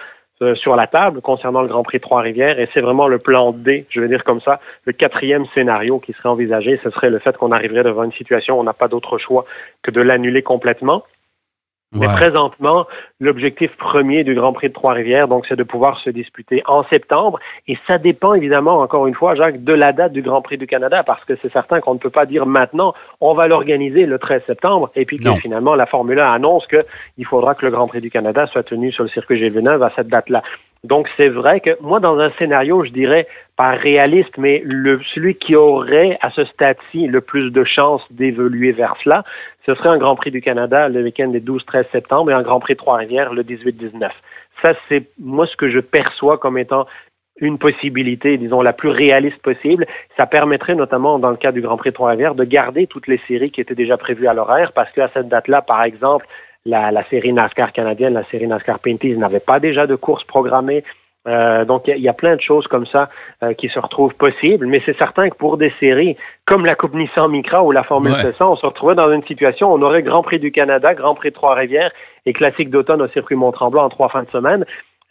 euh, 0.42 0.54
sur 0.54 0.76
la 0.76 0.86
table 0.86 1.22
concernant 1.22 1.62
le 1.62 1.66
Grand 1.66 1.82
Prix 1.82 1.98
Trois-Rivières 1.98 2.60
et 2.60 2.68
c'est 2.72 2.80
vraiment 2.80 3.08
le 3.08 3.18
plan 3.18 3.52
D, 3.52 3.86
je 3.90 4.00
vais 4.00 4.08
dire 4.08 4.22
comme 4.22 4.40
ça, 4.40 4.60
le 4.84 4.92
quatrième 4.92 5.44
scénario 5.54 5.98
qui 5.98 6.12
serait 6.12 6.28
envisagé, 6.28 6.80
ce 6.82 6.90
serait 6.90 7.10
le 7.10 7.18
fait 7.18 7.36
qu'on 7.36 7.52
arriverait 7.52 7.82
devant 7.82 8.04
une 8.04 8.12
situation 8.12 8.56
où 8.56 8.60
on 8.60 8.64
n'a 8.64 8.72
pas 8.72 8.88
d'autre 8.88 9.18
choix 9.18 9.44
que 9.82 9.90
de 9.90 10.00
l'annuler 10.00 10.42
complètement. 10.42 11.02
Mais 11.94 12.06
présentement, 12.06 12.86
l'objectif 13.20 13.70
premier 13.76 14.24
du 14.24 14.34
Grand 14.34 14.52
Prix 14.52 14.68
de 14.68 14.72
Trois-Rivières, 14.72 15.28
donc, 15.28 15.44
c'est 15.46 15.56
de 15.56 15.62
pouvoir 15.62 15.98
se 16.00 16.10
disputer 16.10 16.62
en 16.66 16.84
septembre. 16.84 17.38
Et 17.68 17.76
ça 17.86 17.98
dépend 17.98 18.32
évidemment, 18.34 18.78
encore 18.78 19.06
une 19.06 19.14
fois, 19.14 19.34
Jacques, 19.34 19.62
de 19.62 19.72
la 19.72 19.92
date 19.92 20.12
du 20.12 20.22
Grand 20.22 20.40
Prix 20.40 20.56
du 20.56 20.66
Canada, 20.66 21.02
parce 21.02 21.24
que 21.24 21.34
c'est 21.42 21.52
certain 21.52 21.80
qu'on 21.80 21.94
ne 21.94 21.98
peut 21.98 22.10
pas 22.10 22.24
dire 22.24 22.46
maintenant, 22.46 22.92
on 23.20 23.34
va 23.34 23.46
l'organiser 23.46 24.06
le 24.06 24.18
13 24.18 24.42
septembre, 24.46 24.90
et 24.96 25.04
puis 25.04 25.18
que 25.18 25.34
finalement 25.34 25.74
la 25.74 25.86
Formule 25.86 26.18
1 26.18 26.32
annonce 26.32 26.66
qu'il 26.66 27.26
faudra 27.26 27.54
que 27.54 27.66
le 27.66 27.70
Grand 27.70 27.88
Prix 27.88 28.00
du 28.00 28.10
Canada 28.10 28.46
soit 28.46 28.62
tenu 28.62 28.90
sur 28.90 29.04
le 29.04 29.10
circuit 29.10 29.38
GV9 29.40 29.84
à 29.84 29.92
cette 29.94 30.08
date-là. 30.08 30.42
Donc, 30.84 31.08
c'est 31.16 31.28
vrai 31.28 31.60
que 31.60 31.70
moi, 31.80 32.00
dans 32.00 32.18
un 32.18 32.32
scénario, 32.38 32.84
je 32.84 32.90
dirais, 32.90 33.28
pas 33.56 33.70
réaliste, 33.70 34.36
mais 34.36 34.60
le, 34.64 35.00
celui 35.14 35.36
qui 35.36 35.54
aurait, 35.54 36.18
à 36.22 36.30
ce 36.30 36.44
stade-ci, 36.46 37.06
le 37.06 37.20
plus 37.20 37.50
de 37.50 37.62
chances 37.62 38.02
d'évoluer 38.10 38.72
vers 38.72 38.96
cela, 39.04 39.22
ce 39.66 39.74
serait 39.74 39.88
un 39.88 39.98
Grand 39.98 40.16
Prix 40.16 40.30
du 40.30 40.40
Canada 40.40 40.88
le 40.88 41.02
week-end 41.02 41.28
des 41.28 41.40
12-13 41.40 41.84
septembre 41.92 42.30
et 42.30 42.34
un 42.34 42.42
Grand 42.42 42.60
Prix 42.60 42.76
Trois-Rivières 42.76 43.32
le 43.32 43.42
18-19. 43.42 44.10
Ça, 44.60 44.74
c'est 44.88 45.08
moi 45.18 45.46
ce 45.46 45.56
que 45.56 45.70
je 45.70 45.80
perçois 45.80 46.38
comme 46.38 46.58
étant 46.58 46.86
une 47.40 47.58
possibilité, 47.58 48.36
disons, 48.36 48.60
la 48.60 48.72
plus 48.72 48.90
réaliste 48.90 49.40
possible. 49.42 49.86
Ça 50.16 50.26
permettrait 50.26 50.74
notamment, 50.74 51.18
dans 51.18 51.30
le 51.30 51.36
cas 51.36 51.52
du 51.52 51.60
Grand 51.60 51.76
Prix 51.76 51.92
Trois-Rivières, 51.92 52.34
de 52.34 52.44
garder 52.44 52.86
toutes 52.86 53.06
les 53.06 53.20
séries 53.26 53.50
qui 53.50 53.60
étaient 53.60 53.74
déjà 53.74 53.96
prévues 53.96 54.28
à 54.28 54.34
l'horaire, 54.34 54.72
parce 54.72 54.90
qu'à 54.92 55.08
cette 55.14 55.28
date-là, 55.28 55.62
par 55.62 55.82
exemple, 55.82 56.26
la, 56.64 57.04
série 57.08 57.32
NASCAR 57.32 57.72
canadienne, 57.72 58.14
la 58.14 58.24
série 58.26 58.46
NASCAR 58.46 58.78
Pinties 58.78 59.16
n'avait 59.16 59.40
pas 59.40 59.60
déjà 59.60 59.86
de 59.86 59.96
course 59.96 60.24
programmée. 60.24 60.84
Euh, 61.28 61.64
donc, 61.64 61.84
il 61.86 62.02
y, 62.02 62.08
a 62.08 62.12
plein 62.12 62.34
de 62.34 62.40
choses 62.40 62.66
comme 62.66 62.86
ça 62.86 63.08
euh, 63.42 63.54
qui 63.54 63.68
se 63.68 63.78
retrouvent 63.78 64.14
possibles, 64.14 64.66
mais 64.66 64.82
c'est 64.84 64.96
certain 64.98 65.30
que 65.30 65.36
pour 65.36 65.56
des 65.56 65.72
séries 65.78 66.16
comme 66.46 66.66
la 66.66 66.74
Coupe 66.74 66.94
Nissan 66.94 67.30
Micra 67.30 67.62
ou 67.62 67.70
la 67.70 67.84
Formule 67.84 68.14
700, 68.14 68.46
on 68.48 68.56
se 68.56 68.66
retrouvait 68.66 68.96
dans 68.96 69.10
une 69.12 69.22
situation 69.24 69.72
où 69.72 69.76
on 69.76 69.82
aurait 69.82 70.02
Grand 70.02 70.22
Prix 70.22 70.40
du 70.40 70.50
Canada, 70.50 70.94
Grand 70.94 71.14
Prix 71.14 71.30
de 71.30 71.34
Trois-Rivières 71.34 71.92
et 72.26 72.32
Classique 72.32 72.70
d'automne 72.70 73.02
au 73.02 73.08
circuit 73.08 73.36
Mont-Tremblant 73.36 73.84
en 73.84 73.88
trois 73.88 74.08
fins 74.08 74.24
de 74.24 74.30
semaine. 74.30 74.64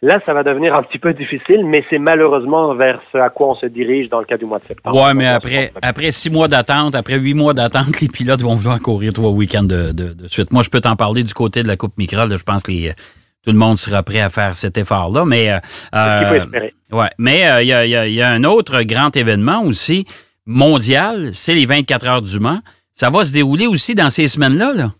Là, 0.04 0.18
ça 0.26 0.34
va 0.34 0.42
devenir 0.42 0.74
un 0.74 0.82
petit 0.82 0.98
peu 0.98 1.14
difficile, 1.14 1.64
mais 1.64 1.84
c'est 1.88 1.98
malheureusement 1.98 2.74
vers 2.74 3.00
ce 3.12 3.18
à 3.18 3.30
quoi 3.30 3.50
on 3.50 3.54
se 3.54 3.66
dirige 3.66 4.08
dans 4.08 4.18
le 4.18 4.24
cas 4.24 4.36
du 4.36 4.44
mois 4.44 4.58
de 4.58 4.66
septembre. 4.66 5.00
Oui, 5.00 5.14
mais 5.14 5.28
après, 5.28 5.70
après 5.80 6.10
six 6.10 6.28
mois 6.28 6.48
d'attente, 6.48 6.96
après 6.96 7.18
huit 7.18 7.34
mois 7.34 7.54
d'attente, 7.54 8.00
les 8.00 8.08
pilotes 8.08 8.42
vont 8.42 8.56
vouloir 8.56 8.80
courir 8.80 9.12
trois 9.12 9.30
week-ends 9.30 9.62
de, 9.62 9.92
de, 9.92 10.26
suite. 10.26 10.52
Moi, 10.52 10.62
je 10.62 10.70
peux 10.70 10.80
t'en 10.80 10.96
parler 10.96 11.22
du 11.22 11.32
côté 11.32 11.62
de 11.62 11.68
la 11.68 11.76
Coupe 11.76 11.96
Micra. 11.98 12.26
je 12.28 12.42
pense 12.42 12.64
que 12.64 12.72
tout 13.44 13.52
le 13.52 13.58
monde 13.58 13.78
sera 13.78 14.02
prêt 14.02 14.20
à 14.20 14.30
faire 14.30 14.56
cet 14.56 14.78
effort-là. 14.78 15.24
Mais, 15.24 15.50
euh, 15.50 15.58
euh 15.94 16.46
ouais, 16.92 17.10
mais 17.18 17.46
euh, 17.46 17.62
il 17.62 17.68
y, 17.68 17.72
a, 17.72 17.86
y, 17.86 18.22
a, 18.22 18.30
un 18.30 18.44
autre 18.44 18.82
grand 18.82 19.16
événement 19.16 19.62
aussi 19.64 20.06
mondial, 20.46 21.30
c'est 21.34 21.54
les 21.54 21.66
24 21.66 22.06
heures 22.06 22.22
du 22.22 22.38
Mans. 22.38 22.60
Ça 22.92 23.10
va 23.10 23.24
se 23.24 23.32
dérouler 23.32 23.66
aussi 23.66 23.94
dans 23.94 24.10
ces 24.10 24.28
semaines-là. 24.28 24.72
Là. 24.74 24.92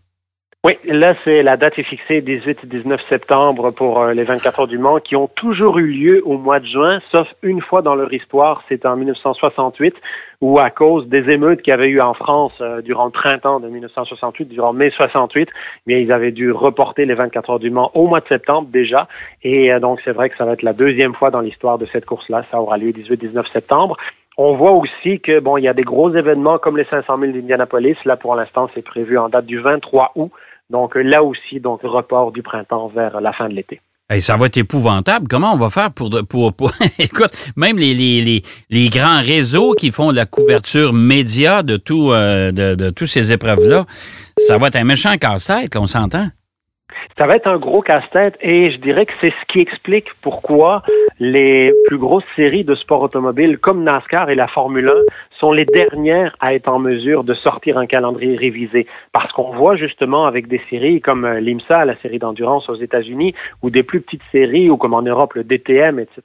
Oui, 0.64 0.78
là, 0.84 1.16
c'est 1.24 1.42
la 1.42 1.56
date 1.56 1.76
est 1.80 1.82
fixée 1.82 2.20
18 2.20 2.58
et 2.62 2.66
19 2.68 3.00
septembre 3.08 3.72
pour 3.72 4.00
euh, 4.00 4.12
les 4.12 4.22
24 4.22 4.60
heures 4.60 4.68
du 4.68 4.78
Mans 4.78 5.00
qui 5.00 5.16
ont 5.16 5.26
toujours 5.26 5.76
eu 5.80 5.88
lieu 5.88 6.22
au 6.24 6.38
mois 6.38 6.60
de 6.60 6.66
juin, 6.66 7.00
sauf 7.10 7.26
une 7.42 7.60
fois 7.60 7.82
dans 7.82 7.96
leur 7.96 8.12
histoire, 8.12 8.62
c'est 8.68 8.86
en 8.86 8.94
1968, 8.94 9.92
où 10.40 10.60
à 10.60 10.70
cause 10.70 11.08
des 11.08 11.28
émeutes 11.30 11.62
qu'il 11.62 11.72
y 11.72 11.74
avait 11.74 11.88
eu 11.88 12.00
en 12.00 12.14
France 12.14 12.52
euh, 12.60 12.80
durant 12.80 13.06
le 13.06 13.10
printemps 13.10 13.58
de 13.58 13.66
1968, 13.66 14.44
durant 14.50 14.72
mai 14.72 14.90
68, 14.90 15.48
bien, 15.88 15.98
ils 15.98 16.12
avaient 16.12 16.30
dû 16.30 16.52
reporter 16.52 17.06
les 17.06 17.14
24 17.14 17.50
heures 17.50 17.58
du 17.58 17.70
Mans 17.70 17.90
au 17.94 18.06
mois 18.06 18.20
de 18.20 18.28
septembre 18.28 18.68
déjà. 18.70 19.08
Et 19.42 19.72
euh, 19.72 19.80
donc, 19.80 19.98
c'est 20.04 20.12
vrai 20.12 20.30
que 20.30 20.36
ça 20.36 20.44
va 20.44 20.52
être 20.52 20.62
la 20.62 20.74
deuxième 20.74 21.16
fois 21.16 21.32
dans 21.32 21.40
l'histoire 21.40 21.76
de 21.76 21.86
cette 21.86 22.06
course-là. 22.06 22.44
Ça 22.52 22.60
aura 22.60 22.78
lieu 22.78 22.92
18-19 22.92 23.52
septembre. 23.52 23.96
On 24.38 24.54
voit 24.54 24.70
aussi 24.70 25.18
que 25.18 25.40
bon, 25.40 25.56
il 25.56 25.64
y 25.64 25.68
a 25.68 25.74
des 25.74 25.82
gros 25.82 26.14
événements 26.14 26.58
comme 26.58 26.76
les 26.76 26.84
500 26.84 27.18
000 27.18 27.32
d'Indianapolis. 27.32 27.96
Là, 28.04 28.16
pour 28.16 28.36
l'instant, 28.36 28.70
c'est 28.76 28.82
prévu 28.82 29.18
en 29.18 29.28
date 29.28 29.46
du 29.46 29.58
23 29.58 30.12
août. 30.14 30.30
Donc 30.72 30.94
là 30.94 31.22
aussi, 31.22 31.60
donc 31.60 31.80
report 31.82 32.32
du 32.32 32.42
printemps 32.42 32.88
vers 32.88 33.20
la 33.20 33.34
fin 33.34 33.48
de 33.50 33.54
l'été. 33.54 33.80
ça 34.18 34.36
va 34.38 34.46
être 34.46 34.56
épouvantable. 34.56 35.28
Comment 35.28 35.52
on 35.52 35.56
va 35.56 35.68
faire 35.68 35.92
pour... 35.92 36.10
pour. 36.26 36.72
Écoute, 36.98 37.52
même 37.56 37.76
les, 37.76 38.42
grands 38.88 39.20
réseaux 39.20 39.74
qui 39.74 39.90
font 39.90 40.10
la 40.10 40.24
couverture 40.24 40.94
média 40.94 41.62
de, 41.62 41.76
tout, 41.76 42.10
euh, 42.10 42.52
de, 42.52 42.74
de 42.74 42.88
toutes 42.88 43.08
ces 43.08 43.32
épreuves-là, 43.32 43.84
ça 44.38 44.56
va 44.56 44.68
être 44.68 44.76
un 44.76 44.84
méchant 44.84 45.14
casse-tête, 45.18 45.76
on 45.76 45.86
s'entend. 45.86 46.28
Ça 47.18 47.26
va 47.26 47.36
être 47.36 47.46
un 47.46 47.58
gros 47.58 47.82
casse-tête 47.82 48.36
et 48.40 48.70
je 48.70 48.78
dirais 48.78 49.06
que 49.06 49.12
c'est 49.20 49.30
ce 49.30 49.52
qui 49.52 49.60
explique 49.60 50.08
pourquoi 50.22 50.82
les 51.20 51.72
plus 51.86 51.98
grosses 51.98 52.24
séries 52.36 52.64
de 52.64 52.74
sport 52.74 53.02
automobile 53.02 53.58
comme 53.58 53.84
NASCAR 53.84 54.30
et 54.30 54.34
la 54.34 54.48
Formule 54.48 54.88
1 54.88 54.92
sont 55.38 55.52
les 55.52 55.64
dernières 55.64 56.36
à 56.40 56.54
être 56.54 56.68
en 56.68 56.78
mesure 56.78 57.24
de 57.24 57.34
sortir 57.34 57.76
un 57.76 57.86
calendrier 57.86 58.36
révisé. 58.36 58.86
Parce 59.12 59.32
qu'on 59.32 59.52
voit 59.52 59.76
justement 59.76 60.26
avec 60.26 60.46
des 60.46 60.60
séries 60.70 61.00
comme 61.00 61.24
euh, 61.24 61.40
l'IMSA, 61.40 61.84
la 61.84 61.96
série 61.96 62.18
d'endurance 62.18 62.68
aux 62.68 62.76
États-Unis, 62.76 63.34
ou 63.62 63.70
des 63.70 63.82
plus 63.82 64.00
petites 64.00 64.22
séries, 64.30 64.70
ou 64.70 64.76
comme 64.76 64.94
en 64.94 65.02
Europe 65.02 65.34
le 65.34 65.44
DTM, 65.44 65.98
etc., 65.98 66.22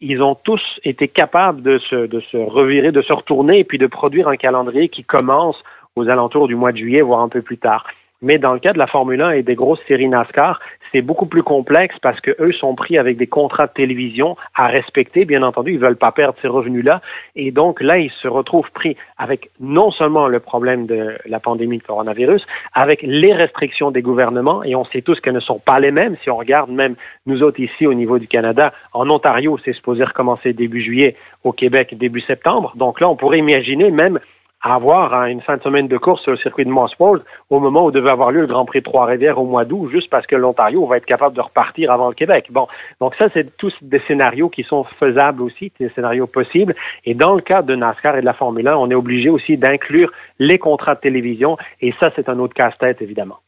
ils 0.00 0.22
ont 0.22 0.36
tous 0.36 0.62
été 0.84 1.08
capables 1.08 1.62
de 1.62 1.78
se, 1.78 2.06
de 2.06 2.20
se 2.20 2.36
revirer, 2.36 2.92
de 2.92 3.02
se 3.02 3.12
retourner 3.12 3.58
et 3.58 3.64
puis 3.64 3.78
de 3.78 3.86
produire 3.86 4.28
un 4.28 4.36
calendrier 4.36 4.88
qui 4.88 5.02
commence 5.02 5.56
aux 5.96 6.08
alentours 6.08 6.48
du 6.48 6.54
mois 6.54 6.72
de 6.72 6.78
juillet, 6.78 7.02
voire 7.02 7.20
un 7.20 7.28
peu 7.28 7.42
plus 7.42 7.58
tard. 7.58 7.84
Mais 8.22 8.38
dans 8.38 8.52
le 8.52 8.60
cas 8.60 8.72
de 8.72 8.78
la 8.78 8.86
Formule 8.86 9.20
1 9.20 9.30
et 9.32 9.42
des 9.42 9.56
grosses 9.56 9.82
séries 9.88 10.08
NASCAR, 10.08 10.60
c'est 10.92 11.02
beaucoup 11.02 11.26
plus 11.26 11.42
complexe 11.42 11.96
parce 12.02 12.20
que 12.20 12.30
eux 12.38 12.52
sont 12.52 12.74
pris 12.74 12.98
avec 12.98 13.16
des 13.16 13.26
contrats 13.26 13.66
de 13.66 13.72
télévision 13.72 14.36
à 14.54 14.68
respecter. 14.68 15.24
Bien 15.24 15.42
entendu, 15.42 15.72
ils 15.72 15.78
veulent 15.78 15.96
pas 15.96 16.12
perdre 16.12 16.38
ces 16.42 16.48
revenus-là. 16.48 17.00
Et 17.34 17.50
donc 17.50 17.80
là, 17.80 17.98
ils 17.98 18.10
se 18.22 18.28
retrouvent 18.28 18.70
pris 18.72 18.96
avec 19.18 19.50
non 19.58 19.90
seulement 19.90 20.28
le 20.28 20.38
problème 20.38 20.86
de 20.86 21.16
la 21.26 21.40
pandémie 21.40 21.78
de 21.78 21.82
coronavirus, 21.82 22.46
avec 22.74 23.02
les 23.02 23.32
restrictions 23.32 23.90
des 23.90 24.02
gouvernements. 24.02 24.62
Et 24.62 24.76
on 24.76 24.84
sait 24.84 25.02
tous 25.02 25.18
qu'elles 25.20 25.34
ne 25.34 25.40
sont 25.40 25.58
pas 25.58 25.80
les 25.80 25.90
mêmes. 25.90 26.16
Si 26.22 26.30
on 26.30 26.36
regarde 26.36 26.70
même 26.70 26.94
nous 27.26 27.42
autres 27.42 27.60
ici 27.60 27.86
au 27.86 27.94
niveau 27.94 28.18
du 28.18 28.28
Canada, 28.28 28.72
en 28.92 29.08
Ontario, 29.08 29.58
c'est 29.64 29.72
supposé 29.72 30.04
recommencer 30.04 30.52
début 30.52 30.82
juillet, 30.82 31.16
au 31.42 31.52
Québec 31.52 31.96
début 31.96 32.20
septembre. 32.20 32.72
Donc 32.76 33.00
là, 33.00 33.08
on 33.08 33.16
pourrait 33.16 33.38
imaginer 33.38 33.90
même 33.90 34.20
avoir 34.62 35.12
hein, 35.12 35.26
une 35.26 35.40
fin 35.40 35.56
de 35.56 35.62
semaine 35.62 35.88
de 35.88 35.98
course 35.98 36.22
sur 36.22 36.32
le 36.32 36.38
circuit 36.38 36.64
de 36.64 36.70
Mosport 36.70 37.18
au 37.50 37.58
moment 37.58 37.84
où 37.84 37.90
devait 37.90 38.10
avoir 38.10 38.30
lieu 38.30 38.42
le 38.42 38.46
Grand 38.46 38.64
Prix 38.64 38.78
de 38.78 38.84
Trois-Rivières 38.84 39.38
au 39.38 39.44
mois 39.44 39.64
d'août, 39.64 39.90
juste 39.90 40.08
parce 40.08 40.26
que 40.26 40.36
l'Ontario 40.36 40.86
va 40.86 40.98
être 40.98 41.06
capable 41.06 41.34
de 41.34 41.40
repartir 41.40 41.90
avant 41.90 42.08
le 42.08 42.14
Québec. 42.14 42.46
Bon, 42.50 42.68
donc 43.00 43.14
ça, 43.16 43.26
c'est 43.34 43.56
tous 43.56 43.74
des 43.82 44.00
scénarios 44.06 44.48
qui 44.48 44.62
sont 44.62 44.84
faisables 45.00 45.42
aussi, 45.42 45.72
des 45.80 45.90
scénarios 45.90 46.28
possibles. 46.28 46.74
Et 47.04 47.14
dans 47.14 47.34
le 47.34 47.40
cas 47.40 47.62
de 47.62 47.74
NASCAR 47.74 48.16
et 48.16 48.20
de 48.20 48.26
la 48.26 48.34
Formule 48.34 48.68
1, 48.68 48.76
on 48.76 48.90
est 48.90 48.94
obligé 48.94 49.28
aussi 49.30 49.56
d'inclure 49.56 50.12
les 50.38 50.58
contrats 50.58 50.94
de 50.94 51.00
télévision, 51.00 51.56
et 51.80 51.92
ça, 51.98 52.10
c'est 52.14 52.28
un 52.28 52.38
autre 52.38 52.54
casse-tête, 52.54 53.02
évidemment. 53.02 53.38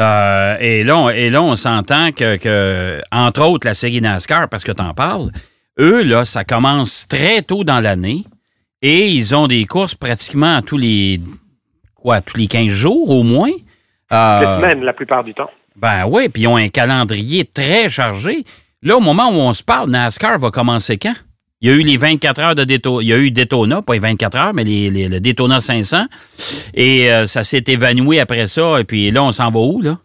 Euh, 0.00 0.56
et, 0.60 0.84
là, 0.84 0.96
on, 0.96 1.10
et 1.10 1.30
là, 1.30 1.42
on 1.42 1.56
s'entend 1.56 2.10
que, 2.10 2.36
que, 2.36 3.00
entre 3.12 3.44
autres, 3.44 3.66
la 3.66 3.74
série 3.74 4.00
NASCAR, 4.00 4.48
parce 4.48 4.64
que 4.64 4.72
tu 4.72 4.82
en 4.82 4.94
parles, 4.94 5.30
eux, 5.78 6.04
là, 6.04 6.24
ça 6.24 6.44
commence 6.44 7.08
très 7.08 7.42
tôt 7.42 7.64
dans 7.64 7.80
l'année. 7.80 8.24
Et 8.82 9.08
ils 9.08 9.34
ont 9.34 9.46
des 9.46 9.66
courses 9.66 9.94
pratiquement 9.94 10.62
tous 10.62 10.78
les 10.78 11.20
quoi, 11.94 12.20
tous 12.20 12.38
les 12.38 12.46
15 12.46 12.68
jours 12.68 13.10
au 13.10 13.22
moins. 13.22 13.50
Euh, 14.12 14.56
semaines 14.58 14.82
la 14.82 14.92
plupart 14.92 15.22
du 15.22 15.34
temps. 15.34 15.50
Ben 15.76 16.04
oui, 16.06 16.28
puis 16.28 16.42
ils 16.42 16.46
ont 16.46 16.56
un 16.56 16.68
calendrier 16.68 17.44
très 17.44 17.88
chargé. 17.88 18.44
Là, 18.82 18.96
au 18.96 19.00
moment 19.00 19.28
où 19.28 19.34
on 19.34 19.52
se 19.52 19.62
parle, 19.62 19.90
NASCAR 19.90 20.38
va 20.38 20.50
commencer 20.50 20.96
quand? 20.96 21.14
Il 21.60 21.68
y 21.68 21.72
a 21.72 21.76
eu 21.76 21.82
les 21.82 21.98
24 21.98 22.40
heures 22.40 22.54
de 22.54 22.64
Daytona. 22.64 23.02
Il 23.02 23.08
y 23.08 23.12
a 23.12 23.18
eu 23.18 23.30
Daytona, 23.30 23.82
pas 23.82 23.92
les 23.92 23.98
24 23.98 24.36
heures, 24.38 24.54
mais 24.54 24.64
les, 24.64 25.08
le 25.08 25.20
Daytona 25.20 25.60
500. 25.60 26.06
Et 26.72 27.12
euh, 27.12 27.26
ça 27.26 27.44
s'est 27.44 27.64
évanoui 27.66 28.18
après 28.18 28.46
ça. 28.46 28.80
Et 28.80 28.84
puis 28.84 29.10
là, 29.10 29.22
on 29.22 29.32
s'en 29.32 29.50
va 29.50 29.60
où, 29.60 29.82
là? 29.82 29.98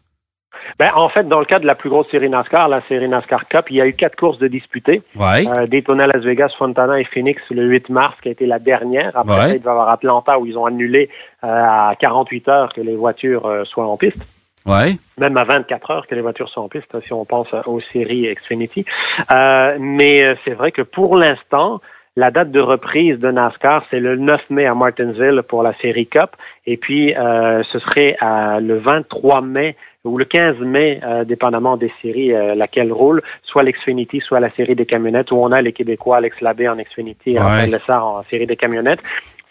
Ben, 0.79 0.91
en 0.95 1.09
fait, 1.09 1.27
dans 1.27 1.39
le 1.39 1.45
cas 1.45 1.59
de 1.59 1.65
la 1.65 1.75
plus 1.75 1.89
grosse 1.89 2.09
série 2.09 2.29
NASCAR, 2.29 2.67
la 2.67 2.81
série 2.87 3.07
NASCAR 3.07 3.47
Cup, 3.47 3.65
il 3.69 3.77
y 3.77 3.81
a 3.81 3.87
eu 3.87 3.93
quatre 3.93 4.15
courses 4.15 4.39
de 4.39 4.47
disputées. 4.47 5.01
Ouais. 5.15 5.47
Euh, 5.47 5.67
Daytona, 5.67 6.07
Las 6.07 6.23
Vegas, 6.23 6.51
Fontana 6.57 6.99
et 6.99 7.05
Phoenix 7.05 7.41
le 7.49 7.63
8 7.63 7.89
mars, 7.89 8.15
qui 8.21 8.29
a 8.29 8.31
été 8.31 8.45
la 8.45 8.59
dernière. 8.59 9.11
Après, 9.15 9.55
il 9.55 9.61
va 9.61 9.71
y 9.71 9.73
avoir 9.73 9.89
Atlanta 9.89 10.39
où 10.39 10.45
ils 10.45 10.57
ont 10.57 10.65
annulé 10.65 11.09
euh, 11.43 11.47
à 11.47 11.93
48 11.99 12.49
heures 12.49 12.73
que 12.73 12.81
les 12.81 12.95
voitures 12.95 13.45
euh, 13.45 13.63
soient 13.65 13.87
en 13.87 13.97
piste. 13.97 14.25
Ouais. 14.65 14.93
Même 15.19 15.37
à 15.37 15.43
24 15.43 15.91
heures 15.91 16.07
que 16.07 16.15
les 16.15 16.21
voitures 16.21 16.49
sont 16.49 16.61
en 16.61 16.69
piste, 16.69 16.99
si 17.05 17.13
on 17.13 17.23
pense 17.23 17.47
aux 17.67 17.81
séries 17.93 18.33
Xfinity. 18.33 18.83
Euh, 19.31 19.77
mais 19.79 20.35
c'est 20.43 20.53
vrai 20.53 20.71
que 20.71 20.81
pour 20.81 21.15
l'instant, 21.15 21.81
la 22.15 22.31
date 22.31 22.49
de 22.49 22.59
reprise 22.59 23.19
de 23.19 23.29
NASCAR, 23.29 23.85
c'est 23.91 23.99
le 23.99 24.15
9 24.15 24.41
mai 24.49 24.65
à 24.65 24.73
Martinsville 24.73 25.43
pour 25.47 25.61
la 25.61 25.75
série 25.75 26.07
Cup. 26.07 26.31
Et 26.65 26.77
puis, 26.77 27.13
ce 27.15 27.79
serait 27.79 28.17
le 28.21 28.79
23 28.79 29.41
mai 29.41 29.75
ou 30.05 30.17
le 30.17 30.25
15 30.25 30.59
mai, 30.59 30.99
euh, 31.03 31.23
dépendamment 31.25 31.77
des 31.77 31.91
séries 32.01 32.33
euh, 32.33 32.55
laquelle 32.55 32.93
roule, 32.93 33.21
soit 33.43 33.63
l'Xfinity, 33.63 34.21
soit 34.21 34.39
la 34.39 34.51
série 34.51 34.75
des 34.75 34.85
camionnettes, 34.85 35.31
où 35.31 35.37
on 35.37 35.51
a 35.51 35.61
les 35.61 35.73
Québécois, 35.73 36.17
Alex 36.17 36.39
Labbé 36.41 36.69
en 36.69 36.75
Xfinity 36.75 37.31
et 37.31 37.39
ouais. 37.39 37.67
Lessard 37.67 38.05
en 38.05 38.23
série 38.23 38.45
des 38.45 38.55
camionnettes. 38.55 38.99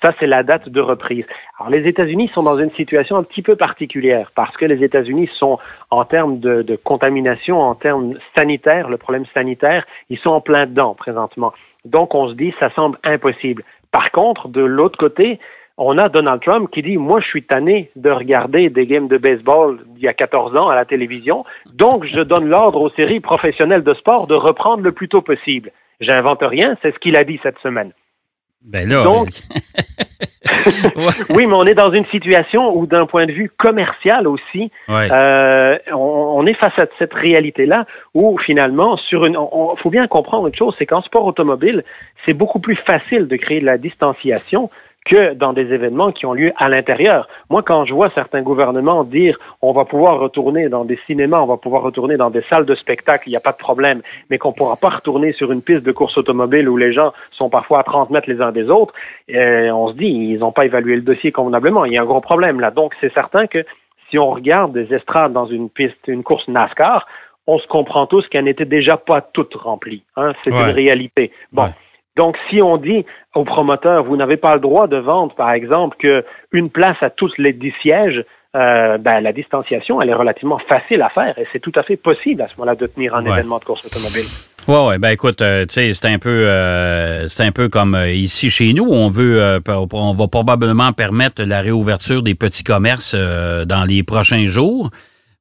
Ça, 0.00 0.12
c'est 0.20 0.26
la 0.26 0.42
date 0.42 0.68
de 0.68 0.80
reprise. 0.80 1.24
Alors, 1.58 1.70
les 1.70 1.88
États-Unis 1.88 2.30
sont 2.34 2.42
dans 2.42 2.58
une 2.58 2.70
situation 2.72 3.16
un 3.16 3.22
petit 3.22 3.42
peu 3.42 3.56
particulière 3.56 4.30
parce 4.34 4.54
que 4.56 4.66
les 4.66 4.84
États-Unis 4.84 5.30
sont, 5.38 5.58
en 5.90 6.04
termes 6.04 6.40
de, 6.40 6.62
de, 6.62 6.76
contamination, 6.76 7.60
en 7.60 7.74
termes 7.74 8.14
sanitaires, 8.34 8.90
le 8.90 8.98
problème 8.98 9.24
sanitaire, 9.32 9.86
ils 10.10 10.18
sont 10.18 10.30
en 10.30 10.40
plein 10.40 10.66
dedans 10.66 10.94
présentement. 10.94 11.52
Donc, 11.86 12.14
on 12.14 12.28
se 12.28 12.34
dit, 12.34 12.52
ça 12.60 12.70
semble 12.74 12.98
impossible. 13.02 13.64
Par 13.92 14.10
contre, 14.10 14.48
de 14.48 14.60
l'autre 14.62 14.98
côté, 14.98 15.38
on 15.76 15.98
a 15.98 16.08
Donald 16.08 16.40
Trump 16.42 16.70
qui 16.70 16.82
dit 16.82 16.96
Moi, 16.96 17.20
je 17.20 17.26
suis 17.26 17.42
tanné 17.42 17.90
de 17.96 18.10
regarder 18.10 18.70
des 18.70 18.86
games 18.86 19.08
de 19.08 19.18
baseball 19.18 19.80
d'il 19.88 20.04
y 20.04 20.08
a 20.08 20.14
14 20.14 20.56
ans 20.56 20.68
à 20.68 20.74
la 20.74 20.84
télévision, 20.84 21.44
donc 21.72 22.04
je 22.04 22.20
donne 22.20 22.46
l'ordre 22.46 22.80
aux 22.80 22.90
séries 22.90 23.20
professionnelles 23.20 23.84
de 23.84 23.94
sport 23.94 24.26
de 24.26 24.34
reprendre 24.34 24.82
le 24.82 24.92
plus 24.92 25.08
tôt 25.08 25.22
possible. 25.22 25.72
J'invente 26.00 26.42
rien, 26.42 26.76
c'est 26.82 26.92
ce 26.92 26.98
qu'il 26.98 27.16
a 27.16 27.24
dit 27.24 27.40
cette 27.42 27.58
semaine. 27.58 27.92
Ben 28.62 28.88
là, 28.88 29.04
donc, 29.04 29.28
oui, 31.34 31.46
mais 31.46 31.54
on 31.54 31.64
est 31.64 31.74
dans 31.74 31.90
une 31.90 32.04
situation 32.06 32.76
où, 32.76 32.86
d'un 32.86 33.06
point 33.06 33.26
de 33.26 33.32
vue 33.32 33.50
commercial 33.58 34.26
aussi, 34.26 34.70
euh, 34.88 35.78
on, 35.92 36.46
est 36.46 36.54
face 36.54 36.78
à 36.78 36.86
cette 36.98 37.14
réalité-là 37.14 37.86
où 38.14 38.38
finalement, 38.38 38.96
sur 38.96 39.24
une, 39.24 39.34
il 39.34 39.80
faut 39.82 39.90
bien 39.90 40.06
comprendre 40.06 40.46
une 40.48 40.54
chose, 40.54 40.74
c'est 40.78 40.86
qu'en 40.86 41.02
sport 41.02 41.24
automobile, 41.24 41.84
c'est 42.24 42.32
beaucoup 42.32 42.58
plus 42.58 42.76
facile 42.76 43.26
de 43.26 43.36
créer 43.36 43.60
de 43.60 43.66
la 43.66 43.78
distanciation 43.78 44.70
que 45.04 45.34
dans 45.34 45.52
des 45.52 45.72
événements 45.72 46.12
qui 46.12 46.24
ont 46.26 46.32
lieu 46.32 46.52
à 46.56 46.68
l'intérieur. 46.68 47.28
Moi, 47.50 47.62
quand 47.62 47.84
je 47.84 47.92
vois 47.92 48.10
certains 48.14 48.42
gouvernements 48.42 49.04
dire 49.04 49.38
on 49.60 49.72
va 49.72 49.84
pouvoir 49.84 50.18
retourner 50.18 50.68
dans 50.68 50.84
des 50.84 50.98
cinémas, 51.06 51.40
on 51.40 51.46
va 51.46 51.56
pouvoir 51.56 51.82
retourner 51.82 52.16
dans 52.16 52.30
des 52.30 52.42
salles 52.48 52.64
de 52.64 52.74
spectacle, 52.74 53.28
il 53.28 53.30
n'y 53.30 53.36
a 53.36 53.40
pas 53.40 53.52
de 53.52 53.58
problème, 53.58 54.00
mais 54.30 54.38
qu'on 54.38 54.50
ne 54.50 54.54
pourra 54.54 54.76
pas 54.76 54.88
retourner 54.90 55.32
sur 55.32 55.52
une 55.52 55.62
piste 55.62 55.82
de 55.82 55.92
course 55.92 56.16
automobile 56.16 56.68
où 56.68 56.76
les 56.76 56.92
gens 56.92 57.12
sont 57.32 57.50
parfois 57.50 57.80
à 57.80 57.82
30 57.82 58.10
mètres 58.10 58.30
les 58.30 58.40
uns 58.40 58.52
des 58.52 58.70
autres, 58.70 58.94
euh, 59.34 59.70
on 59.70 59.88
se 59.88 59.94
dit, 59.94 60.06
ils 60.06 60.38
n'ont 60.38 60.52
pas 60.52 60.64
évalué 60.64 60.96
le 60.96 61.02
dossier 61.02 61.32
convenablement. 61.32 61.84
Il 61.84 61.92
y 61.92 61.98
a 61.98 62.02
un 62.02 62.06
gros 62.06 62.20
problème 62.20 62.60
là. 62.60 62.70
Donc, 62.70 62.94
c'est 63.00 63.12
certain 63.12 63.46
que 63.46 63.64
si 64.10 64.18
on 64.18 64.30
regarde 64.30 64.72
des 64.72 64.94
estrades 64.94 65.32
dans 65.32 65.46
une 65.46 65.68
piste, 65.68 65.98
une 66.06 66.22
course 66.22 66.46
NASCAR, 66.48 67.06
on 67.46 67.58
se 67.58 67.66
comprend 67.66 68.06
tous 68.06 68.26
qu'elle 68.28 68.44
n'était 68.44 68.64
déjà 68.64 68.96
pas 68.96 69.20
toute 69.20 69.54
remplie. 69.54 70.02
Hein? 70.16 70.32
C'est 70.42 70.50
une 70.50 70.72
réalité. 70.72 71.30
Bon. 71.52 71.68
Donc, 72.16 72.36
si 72.48 72.62
on 72.62 72.76
dit 72.76 73.04
aux 73.34 73.44
promoteurs, 73.44 74.04
vous 74.04 74.16
n'avez 74.16 74.36
pas 74.36 74.54
le 74.54 74.60
droit 74.60 74.86
de 74.86 74.96
vendre, 74.96 75.34
par 75.34 75.50
exemple, 75.50 75.96
qu'une 75.96 76.70
place 76.70 76.96
à 77.00 77.10
tous 77.10 77.32
les 77.38 77.52
dix 77.52 77.74
sièges, 77.82 78.24
euh, 78.56 78.98
ben, 78.98 79.20
la 79.20 79.32
distanciation, 79.32 80.00
elle 80.00 80.10
est 80.10 80.14
relativement 80.14 80.60
facile 80.68 81.02
à 81.02 81.08
faire 81.08 81.36
et 81.38 81.46
c'est 81.52 81.58
tout 81.58 81.72
à 81.74 81.82
fait 81.82 81.96
possible 81.96 82.40
à 82.40 82.46
ce 82.46 82.52
moment-là 82.58 82.76
de 82.76 82.86
tenir 82.86 83.16
un 83.16 83.26
événement 83.26 83.58
de 83.58 83.64
course 83.64 83.84
automobile. 83.84 84.22
Oui, 84.68 84.76
ouais, 84.76 84.98
ben 84.98 85.10
écoute, 85.10 85.42
euh, 85.42 85.66
tu 85.66 85.74
sais, 85.74 85.92
c'est 85.92 86.06
un 86.06 86.20
peu, 86.20 86.30
euh, 86.30 87.26
c'est 87.26 87.42
un 87.42 87.50
peu 87.50 87.68
comme 87.68 87.98
ici 88.06 88.50
chez 88.50 88.72
nous, 88.72 88.84
on 88.88 89.10
veut, 89.10 89.60
on 89.92 90.14
va 90.14 90.28
probablement 90.28 90.92
permettre 90.92 91.42
la 91.42 91.60
réouverture 91.62 92.22
des 92.22 92.36
petits 92.36 92.62
commerces 92.62 93.16
dans 93.16 93.84
les 93.88 94.04
prochains 94.04 94.46
jours, 94.46 94.90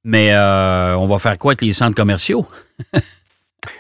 mais 0.03 0.36
on 0.36 1.06
va 1.06 1.20
faire 1.20 1.38
quoi 1.38 1.51
avec 1.51 1.62
les 1.62 1.74
centres 1.74 1.96
commerciaux? 1.96 2.48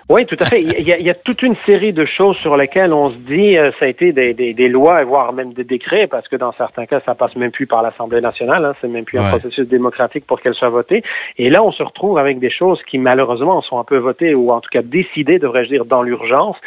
Oui, 0.09 0.25
tout 0.25 0.35
à 0.39 0.45
fait. 0.45 0.61
Il 0.61 0.85
y, 0.85 1.09
a, 1.09 1.13
toute 1.13 1.41
une 1.43 1.55
série 1.65 1.93
de 1.93 2.05
choses 2.05 2.35
sur 2.37 2.57
lesquelles 2.57 2.91
on 2.91 3.11
se 3.11 3.17
dit 3.17 3.57
euh, 3.57 3.71
ça 3.79 3.85
a 3.85 3.87
été 3.87 4.11
des, 4.11 4.33
des, 4.33 4.53
des, 4.53 4.67
lois, 4.67 5.03
voire 5.05 5.31
même 5.31 5.53
des 5.53 5.63
décrets, 5.63 6.07
parce 6.07 6.27
que 6.27 6.35
dans 6.35 6.51
certains 6.53 6.85
cas, 6.85 6.99
ça 7.05 7.15
passe 7.15 7.35
même 7.37 7.51
plus 7.51 7.67
par 7.67 7.81
l'Assemblée 7.81 8.19
nationale. 8.19 8.65
Hein, 8.65 8.73
c'est 8.81 8.89
même 8.89 9.05
plus 9.05 9.19
un 9.19 9.29
processus 9.29 9.67
démocratique 9.67 10.25
pour 10.27 10.41
qu'elle 10.41 10.55
soit 10.55 10.69
votée. 10.69 11.03
Et 11.37 11.49
là, 11.49 11.63
on 11.63 11.71
se 11.71 11.81
retrouve 11.81 12.17
avec 12.17 12.39
des 12.39 12.51
choses 12.51 12.81
qui 12.89 12.97
malheureusement 12.97 13.61
sont 13.61 13.79
un 13.79 13.85
peu 13.85 13.97
votées 13.97 14.35
ou 14.35 14.51
en 14.51 14.59
tout 14.59 14.69
cas 14.71 14.81
décidées, 14.81 15.39
devrais-je 15.39 15.69
dire, 15.69 15.85
dans 15.85 16.03
l'urgence. 16.03 16.57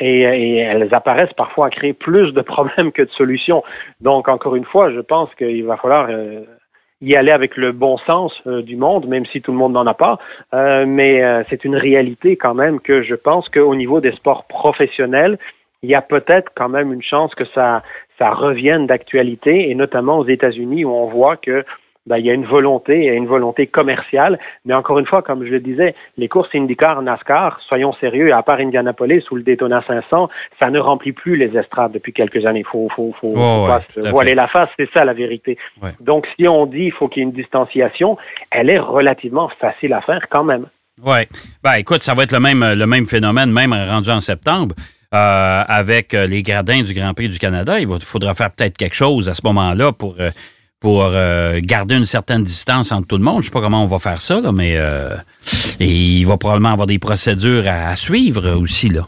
Et, 0.00 0.20
et, 0.22 0.56
elles 0.58 0.94
apparaissent 0.94 1.32
parfois 1.34 1.66
à 1.66 1.70
créer 1.70 1.92
plus 1.92 2.32
de 2.32 2.40
problèmes 2.40 2.92
que 2.92 3.02
de 3.02 3.10
solutions. 3.10 3.62
Donc, 4.00 4.28
encore 4.28 4.56
une 4.56 4.64
fois, 4.64 4.90
je 4.92 5.00
pense 5.00 5.28
qu'il 5.34 5.64
va 5.64 5.76
falloir 5.76 6.06
euh, 6.08 6.44
y 7.00 7.14
aller 7.14 7.30
avec 7.30 7.56
le 7.56 7.72
bon 7.72 7.96
sens 7.98 8.32
euh, 8.46 8.62
du 8.62 8.76
monde, 8.76 9.06
même 9.06 9.26
si 9.26 9.40
tout 9.40 9.52
le 9.52 9.58
monde 9.58 9.72
n'en 9.72 9.86
a 9.86 9.94
pas. 9.94 10.18
Euh, 10.54 10.84
mais 10.86 11.22
euh, 11.22 11.42
c'est 11.48 11.64
une 11.64 11.76
réalité 11.76 12.36
quand 12.36 12.54
même 12.54 12.80
que 12.80 13.02
je 13.02 13.14
pense 13.14 13.48
qu'au 13.48 13.74
niveau 13.74 14.00
des 14.00 14.12
sports 14.12 14.44
professionnels, 14.46 15.38
il 15.82 15.90
y 15.90 15.94
a 15.94 16.02
peut-être 16.02 16.50
quand 16.56 16.68
même 16.68 16.92
une 16.92 17.02
chance 17.02 17.34
que 17.36 17.44
ça, 17.54 17.82
ça 18.18 18.30
revienne 18.30 18.86
d'actualité, 18.86 19.70
et 19.70 19.74
notamment 19.76 20.18
aux 20.18 20.26
États-Unis 20.26 20.84
où 20.84 20.90
on 20.90 21.06
voit 21.06 21.36
que 21.36 21.64
ben, 22.08 22.16
il 22.16 22.26
y 22.26 22.30
a 22.30 22.34
une 22.34 22.46
volonté, 22.46 22.98
il 22.98 23.04
y 23.04 23.10
a 23.10 23.12
une 23.12 23.26
volonté 23.26 23.66
commerciale. 23.66 24.38
Mais 24.64 24.74
encore 24.74 24.98
une 24.98 25.06
fois, 25.06 25.22
comme 25.22 25.44
je 25.44 25.50
le 25.50 25.60
disais, 25.60 25.94
les 26.16 26.28
courses 26.28 26.48
IndyCar, 26.54 27.02
NASCAR, 27.02 27.60
soyons 27.68 27.92
sérieux, 28.00 28.32
à 28.32 28.42
part 28.42 28.58
Indianapolis 28.58 29.22
ou 29.30 29.36
le 29.36 29.42
Daytona 29.42 29.84
500, 29.86 30.28
ça 30.58 30.70
ne 30.70 30.78
remplit 30.78 31.12
plus 31.12 31.36
les 31.36 31.56
estrades 31.56 31.92
depuis 31.92 32.12
quelques 32.12 32.44
années. 32.46 32.60
Il 32.60 32.70
faut, 32.70 32.88
faut, 32.96 33.14
faut, 33.20 33.34
voiler 34.10 34.34
la 34.34 34.48
face, 34.48 34.70
c'est 34.78 34.88
ça 34.92 35.04
la 35.04 35.12
vérité. 35.12 35.58
Donc, 36.00 36.26
si 36.36 36.48
on 36.48 36.66
dit 36.66 36.78
qu'il 36.78 36.92
faut 36.92 37.08
qu'il 37.08 37.22
y 37.22 37.26
ait 37.26 37.28
une 37.28 37.36
distanciation, 37.36 38.16
elle 38.50 38.70
est 38.70 38.78
relativement 38.78 39.50
facile 39.60 39.92
à 39.92 40.00
faire 40.00 40.26
quand 40.30 40.44
même. 40.44 40.66
Oui. 41.04 41.20
Ben, 41.62 41.74
écoute, 41.74 42.02
ça 42.02 42.14
va 42.14 42.24
être 42.24 42.32
le 42.32 42.40
même, 42.40 42.64
le 42.74 42.86
même 42.86 43.06
phénomène, 43.06 43.52
même 43.52 43.72
rendu 43.72 44.10
en 44.10 44.20
septembre. 44.20 44.74
Euh, 45.14 45.64
avec 45.66 46.12
euh, 46.12 46.26
les 46.26 46.42
gradins 46.42 46.82
du 46.82 46.92
Grand 46.92 47.14
Prix 47.14 47.30
du 47.30 47.38
Canada. 47.38 47.80
Il 47.80 47.88
faudra 48.02 48.34
faire 48.34 48.50
peut-être 48.50 48.76
quelque 48.76 48.94
chose 48.94 49.30
à 49.30 49.32
ce 49.32 49.40
moment-là 49.44 49.90
pour, 49.90 50.16
euh, 50.20 50.28
pour 50.80 51.10
garder 51.62 51.96
une 51.96 52.06
certaine 52.06 52.44
distance 52.44 52.92
entre 52.92 53.08
tout 53.08 53.18
le 53.18 53.24
monde. 53.24 53.42
Je 53.42 53.46
sais 53.46 53.52
pas 53.52 53.60
comment 53.60 53.82
on 53.82 53.86
va 53.86 53.98
faire 53.98 54.20
ça, 54.20 54.40
mais 54.52 54.78
il 55.80 56.24
va 56.24 56.36
probablement 56.36 56.72
avoir 56.72 56.86
des 56.86 56.98
procédures 56.98 57.66
à, 57.66 57.88
à 57.88 57.96
suivre 57.96 58.50
aussi. 58.52 58.88
Là. 58.88 59.06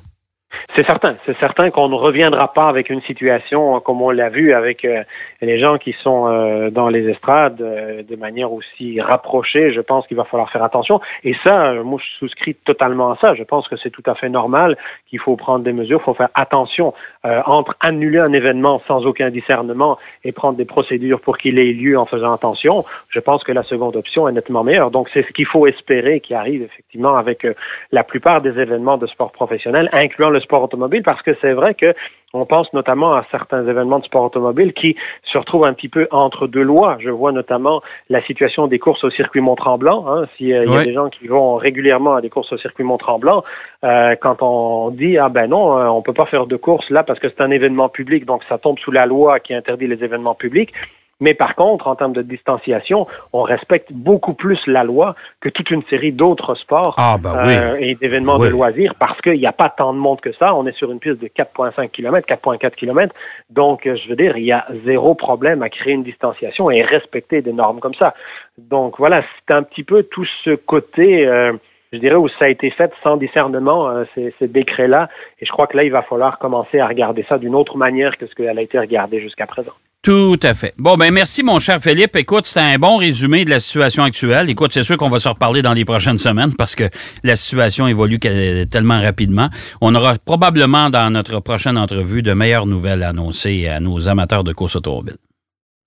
C'est 0.76 0.84
certain, 0.84 1.16
c'est 1.26 1.36
certain 1.38 1.70
qu'on 1.70 1.88
ne 1.88 1.94
reviendra 1.94 2.48
pas 2.52 2.68
avec 2.68 2.90
une 2.90 3.02
situation 3.02 3.76
euh, 3.76 3.80
comme 3.80 4.02
on 4.02 4.10
l'a 4.10 4.28
vu 4.28 4.52
avec 4.52 4.84
euh, 4.84 5.02
les 5.40 5.58
gens 5.58 5.78
qui 5.78 5.94
sont 6.02 6.26
euh, 6.26 6.70
dans 6.70 6.88
les 6.88 7.08
estrades 7.08 7.56
de 7.56 8.16
manière 8.16 8.52
aussi 8.52 9.00
rapprochée. 9.00 9.72
Je 9.72 9.80
pense 9.80 10.06
qu'il 10.06 10.16
va 10.16 10.24
falloir 10.24 10.50
faire 10.50 10.64
attention. 10.64 11.00
Et 11.24 11.34
ça, 11.44 11.74
moi, 11.84 12.00
je 12.02 12.18
souscris 12.18 12.54
totalement 12.54 13.12
à 13.12 13.16
ça. 13.20 13.34
Je 13.34 13.44
pense 13.44 13.68
que 13.68 13.76
c'est 13.76 13.90
tout 13.90 14.02
à 14.06 14.14
fait 14.14 14.28
normal 14.28 14.76
qu'il 15.08 15.20
faut 15.20 15.36
prendre 15.36 15.64
des 15.64 15.72
mesures, 15.72 16.00
il 16.00 16.04
faut 16.04 16.14
faire 16.14 16.30
attention 16.34 16.94
entre 17.24 17.76
annuler 17.80 18.18
un 18.18 18.32
événement 18.32 18.80
sans 18.86 19.04
aucun 19.06 19.30
discernement 19.30 19.98
et 20.24 20.32
prendre 20.32 20.56
des 20.56 20.64
procédures 20.64 21.20
pour 21.20 21.38
qu'il 21.38 21.58
ait 21.58 21.72
lieu 21.72 21.98
en 21.98 22.06
faisant 22.06 22.32
attention. 22.32 22.84
Je 23.10 23.20
pense 23.20 23.44
que 23.44 23.52
la 23.52 23.62
seconde 23.62 23.96
option 23.96 24.28
est 24.28 24.32
nettement 24.32 24.64
meilleure. 24.64 24.90
Donc, 24.90 25.08
c'est 25.12 25.22
ce 25.22 25.32
qu'il 25.32 25.46
faut 25.46 25.66
espérer 25.66 26.20
qui 26.20 26.34
arrive 26.34 26.62
effectivement 26.62 27.16
avec 27.16 27.46
la 27.92 28.04
plupart 28.04 28.40
des 28.40 28.58
événements 28.58 28.96
de 28.96 29.06
sport 29.06 29.32
professionnel, 29.32 29.88
incluant 29.92 30.30
le 30.30 30.39
sport 30.40 30.62
automobile 30.62 31.02
parce 31.02 31.22
que 31.22 31.32
c'est 31.40 31.52
vrai 31.52 31.74
que 31.74 31.94
on 32.32 32.46
pense 32.46 32.72
notamment 32.72 33.14
à 33.14 33.26
certains 33.30 33.66
événements 33.66 33.98
de 33.98 34.04
sport 34.04 34.24
automobile 34.24 34.72
qui 34.72 34.96
se 35.24 35.36
retrouvent 35.36 35.64
un 35.64 35.72
petit 35.72 35.88
peu 35.88 36.06
entre 36.12 36.46
deux 36.46 36.62
lois. 36.62 36.96
Je 37.00 37.10
vois 37.10 37.32
notamment 37.32 37.82
la 38.08 38.22
situation 38.22 38.68
des 38.68 38.78
courses 38.78 39.02
au 39.02 39.10
circuit 39.10 39.40
Mont-Tremblant. 39.40 40.06
Hein, 40.06 40.26
S'il 40.36 40.52
euh, 40.52 40.64
y 40.64 40.76
a 40.76 40.84
des 40.84 40.92
gens 40.92 41.08
qui 41.08 41.26
vont 41.26 41.56
régulièrement 41.56 42.14
à 42.14 42.20
des 42.20 42.30
courses 42.30 42.52
au 42.52 42.58
circuit 42.58 42.84
Mont-Tremblant, 42.84 43.42
euh, 43.84 44.14
quand 44.20 44.42
on 44.42 44.90
dit 44.90 45.18
ah 45.18 45.28
ben 45.28 45.48
non, 45.48 45.76
euh, 45.76 45.86
on 45.86 46.02
peut 46.02 46.12
pas 46.12 46.26
faire 46.26 46.46
de 46.46 46.56
course 46.56 46.88
là 46.90 47.02
parce 47.02 47.18
que 47.18 47.28
c'est 47.28 47.40
un 47.40 47.50
événement 47.50 47.88
public, 47.88 48.24
donc 48.26 48.42
ça 48.48 48.58
tombe 48.58 48.78
sous 48.78 48.92
la 48.92 49.06
loi 49.06 49.40
qui 49.40 49.54
interdit 49.54 49.88
les 49.88 50.04
événements 50.04 50.34
publics. 50.34 50.72
Mais 51.20 51.34
par 51.34 51.54
contre, 51.54 51.86
en 51.86 51.94
termes 51.94 52.12
de 52.12 52.22
distanciation, 52.22 53.06
on 53.32 53.42
respecte 53.42 53.92
beaucoup 53.92 54.34
plus 54.34 54.58
la 54.66 54.84
loi 54.84 55.14
que 55.40 55.48
toute 55.48 55.70
une 55.70 55.82
série 55.84 56.12
d'autres 56.12 56.54
sports 56.54 56.94
ah, 56.98 57.16
ben 57.22 57.36
euh, 57.36 57.76
et 57.78 57.94
d'événements 57.94 58.38
de 58.38 58.48
loisirs 58.48 58.94
parce 58.98 59.20
qu'il 59.20 59.38
n'y 59.38 59.46
a 59.46 59.52
pas 59.52 59.68
tant 59.68 59.92
de 59.92 59.98
monde 59.98 60.20
que 60.20 60.32
ça. 60.32 60.54
On 60.54 60.66
est 60.66 60.76
sur 60.76 60.90
une 60.90 60.98
piste 60.98 61.20
de 61.20 61.28
4,5 61.28 61.90
km, 61.90 62.26
4,4 62.26 62.74
km. 62.74 63.14
Donc, 63.50 63.82
je 63.84 64.08
veux 64.08 64.16
dire, 64.16 64.36
il 64.36 64.44
y 64.44 64.52
a 64.52 64.66
zéro 64.84 65.14
problème 65.14 65.62
à 65.62 65.68
créer 65.68 65.92
une 65.92 66.04
distanciation 66.04 66.70
et 66.70 66.82
respecter 66.82 67.42
des 67.42 67.52
normes 67.52 67.80
comme 67.80 67.94
ça. 67.94 68.14
Donc, 68.58 68.98
voilà, 68.98 69.22
c'est 69.46 69.54
un 69.54 69.62
petit 69.62 69.84
peu 69.84 70.02
tout 70.04 70.26
ce 70.44 70.54
côté... 70.54 71.26
Euh, 71.26 71.52
je 71.92 71.98
dirais, 71.98 72.14
où 72.14 72.28
ça 72.28 72.44
a 72.44 72.48
été 72.48 72.70
fait 72.70 72.92
sans 73.02 73.16
discernement, 73.16 73.88
euh, 73.88 74.04
ces, 74.14 74.32
ces 74.38 74.48
décrets-là. 74.48 75.08
Et 75.40 75.46
je 75.46 75.50
crois 75.50 75.66
que 75.66 75.76
là, 75.76 75.84
il 75.84 75.90
va 75.90 76.02
falloir 76.02 76.38
commencer 76.38 76.78
à 76.78 76.86
regarder 76.86 77.24
ça 77.28 77.38
d'une 77.38 77.54
autre 77.54 77.76
manière 77.76 78.16
que 78.16 78.26
ce 78.26 78.34
qu'elle 78.34 78.58
a 78.58 78.62
été 78.62 78.78
regardée 78.78 79.20
jusqu'à 79.20 79.46
présent. 79.46 79.72
Tout 80.02 80.38
à 80.42 80.54
fait. 80.54 80.72
Bon, 80.78 80.96
ben 80.96 81.12
merci, 81.12 81.42
mon 81.42 81.58
cher 81.58 81.78
Philippe. 81.78 82.16
Écoute, 82.16 82.46
c'était 82.46 82.60
un 82.60 82.78
bon 82.78 82.96
résumé 82.96 83.44
de 83.44 83.50
la 83.50 83.58
situation 83.58 84.02
actuelle. 84.02 84.48
Écoute, 84.48 84.72
c'est 84.72 84.82
sûr 84.82 84.96
qu'on 84.96 85.10
va 85.10 85.18
se 85.18 85.28
reparler 85.28 85.60
dans 85.60 85.74
les 85.74 85.84
prochaines 85.84 86.16
semaines 86.16 86.54
parce 86.56 86.74
que 86.74 86.84
la 87.22 87.36
situation 87.36 87.86
évolue 87.86 88.18
tellement 88.18 89.00
rapidement. 89.00 89.48
On 89.82 89.94
aura 89.94 90.14
probablement 90.24 90.88
dans 90.88 91.10
notre 91.12 91.40
prochaine 91.40 91.76
entrevue 91.76 92.22
de 92.22 92.32
meilleures 92.32 92.66
nouvelles 92.66 93.02
à 93.02 93.10
annoncer 93.10 93.68
à 93.68 93.78
nos 93.78 94.08
amateurs 94.08 94.42
de 94.42 94.54
course 94.54 94.76
automobile. 94.76 95.16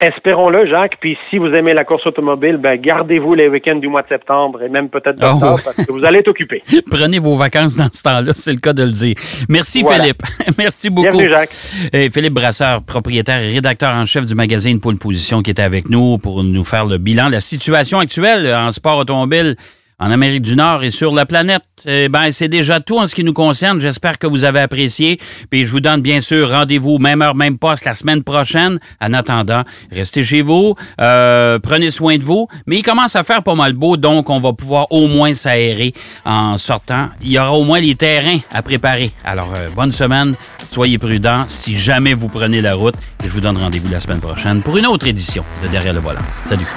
Espérons-le, 0.04 0.68
Jacques. 0.68 0.98
Puis 1.00 1.18
si 1.30 1.38
vous 1.38 1.48
aimez 1.48 1.74
la 1.74 1.86
course 1.86 2.06
automobile, 2.06 2.58
ben 2.58 2.76
gardez-vous 2.76 3.36
les 3.36 3.48
week-ends 3.48 3.78
du 3.78 3.88
mois 3.88 4.02
de 4.02 4.10
septembre 4.10 4.62
et 4.62 4.68
même 4.68 4.90
peut-être 4.90 5.16
d'octobre 5.16 5.60
oh. 5.60 5.62
parce 5.64 5.78
que 5.78 5.92
vous 5.94 6.04
allez 6.04 6.20
être 6.20 6.28
occupé. 6.28 6.62
Prenez 6.92 7.20
vos 7.20 7.36
vacances 7.36 7.78
dans 7.78 7.88
ce 7.90 8.04
temps-là, 8.04 8.34
c'est 8.34 8.52
le 8.52 8.60
cas 8.60 8.74
de 8.74 8.84
le 8.84 8.92
dire. 8.92 9.16
Merci 9.48 9.82
Philippe. 9.86 10.22
Merci 10.58 10.90
beaucoup. 10.90 11.08
Bienvenue, 11.08 11.30
Jacques. 11.30 11.56
Et 11.94 12.10
Philippe 12.10 12.34
Brasseur, 12.34 12.84
propriétaire 12.84 13.42
et 13.42 13.54
rédacteur 13.54 13.96
en 13.96 14.06
chef 14.06 14.26
du 14.26 14.36
magazine 14.36 14.82
Pôle 14.82 14.98
Position, 14.98 15.42
qui 15.42 15.52
était 15.52 15.62
avec 15.62 15.90
nous 15.90 16.18
pour 16.18 16.44
nous 16.44 16.66
faire 16.66 16.86
le 16.86 16.98
bilan, 16.98 17.30
la 17.30 17.40
situation 17.40 18.00
actuelle 18.00 18.54
en 18.54 18.72
sport 18.72 18.98
automobile 18.98 19.56
en 20.00 20.12
Amérique 20.12 20.42
du 20.42 20.56
Nord 20.56 20.84
et 20.84 20.92
sur 20.92 21.14
la 21.14 21.26
planète. 21.26 21.64
Eh 21.86 22.08
ben, 22.08 22.32
c'est 22.32 22.48
déjà 22.48 22.80
tout 22.80 22.98
en 22.98 23.08
ce 23.08 23.16
qui 23.16 23.24
nous 23.24 23.34
concerne. 23.34 23.80
J'espère 23.82 24.18
que 24.18 24.28
vous 24.28 24.46
avez 24.46 24.62
apprécié. 24.62 25.20
Puis 25.50 25.66
je 25.66 25.72
vous 25.72 25.82
donne 25.82 26.02
bien 26.02 26.22
sûr 26.22 26.50
rendez-vous, 26.50 26.98
même 26.98 27.22
heure, 27.22 27.36
même 27.36 27.58
poste, 27.58 27.86
la 27.86 27.94
semaine 27.94 28.24
prochaine. 28.24 28.80
En 29.02 29.14
attendant, 29.14 29.64
restez 29.92 30.24
chez 30.24 30.42
vous, 30.42 30.76
euh, 31.02 31.60
prenez 31.60 31.92
soin 31.92 32.18
de 32.18 32.24
vous. 32.24 32.48
Mais 32.68 32.78
il 32.78 32.84
commence 32.84 33.16
à 33.16 33.24
faire 33.24 33.44
pas 33.44 33.56
mal 33.56 33.74
beau, 33.74 33.98
donc 33.98 34.30
on 34.30 34.40
va 34.40 34.54
pouvoir 34.54 34.88
au 34.92 35.08
moins 35.08 35.34
s'aérer 35.34 35.94
en 36.26 36.58
sortant. 36.58 37.10
Il 37.22 37.32
y 37.32 37.40
aura 37.40 37.54
au 37.54 37.64
moins 37.64 37.80
les 37.80 37.96
terrains 37.96 38.40
à 38.52 38.62
préparer. 38.62 39.12
Alors, 39.26 39.54
euh, 39.56 39.70
bonne 39.76 39.92
semaine, 39.92 40.34
soyez 40.72 40.98
prudents 40.98 41.44
si 41.48 41.76
jamais 41.76 42.14
vous 42.14 42.30
prenez 42.30 42.62
la 42.62 42.76
route. 42.76 42.96
Et 43.24 43.28
je 43.28 43.34
vous 43.34 43.42
donne 43.42 43.58
rendez-vous 43.58 43.90
la 43.90 44.00
semaine 44.00 44.20
prochaine 44.20 44.62
pour 44.62 44.78
une 44.78 44.86
autre 44.86 45.08
édition 45.08 45.44
de 45.62 45.74
Derrière 45.74 45.94
le 45.94 46.02
volant. 46.02 46.22
Salut. 46.48 46.68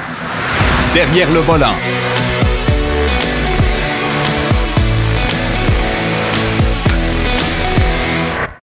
Derrière 0.95 1.31
le 1.31 1.41
volant. 1.41 1.75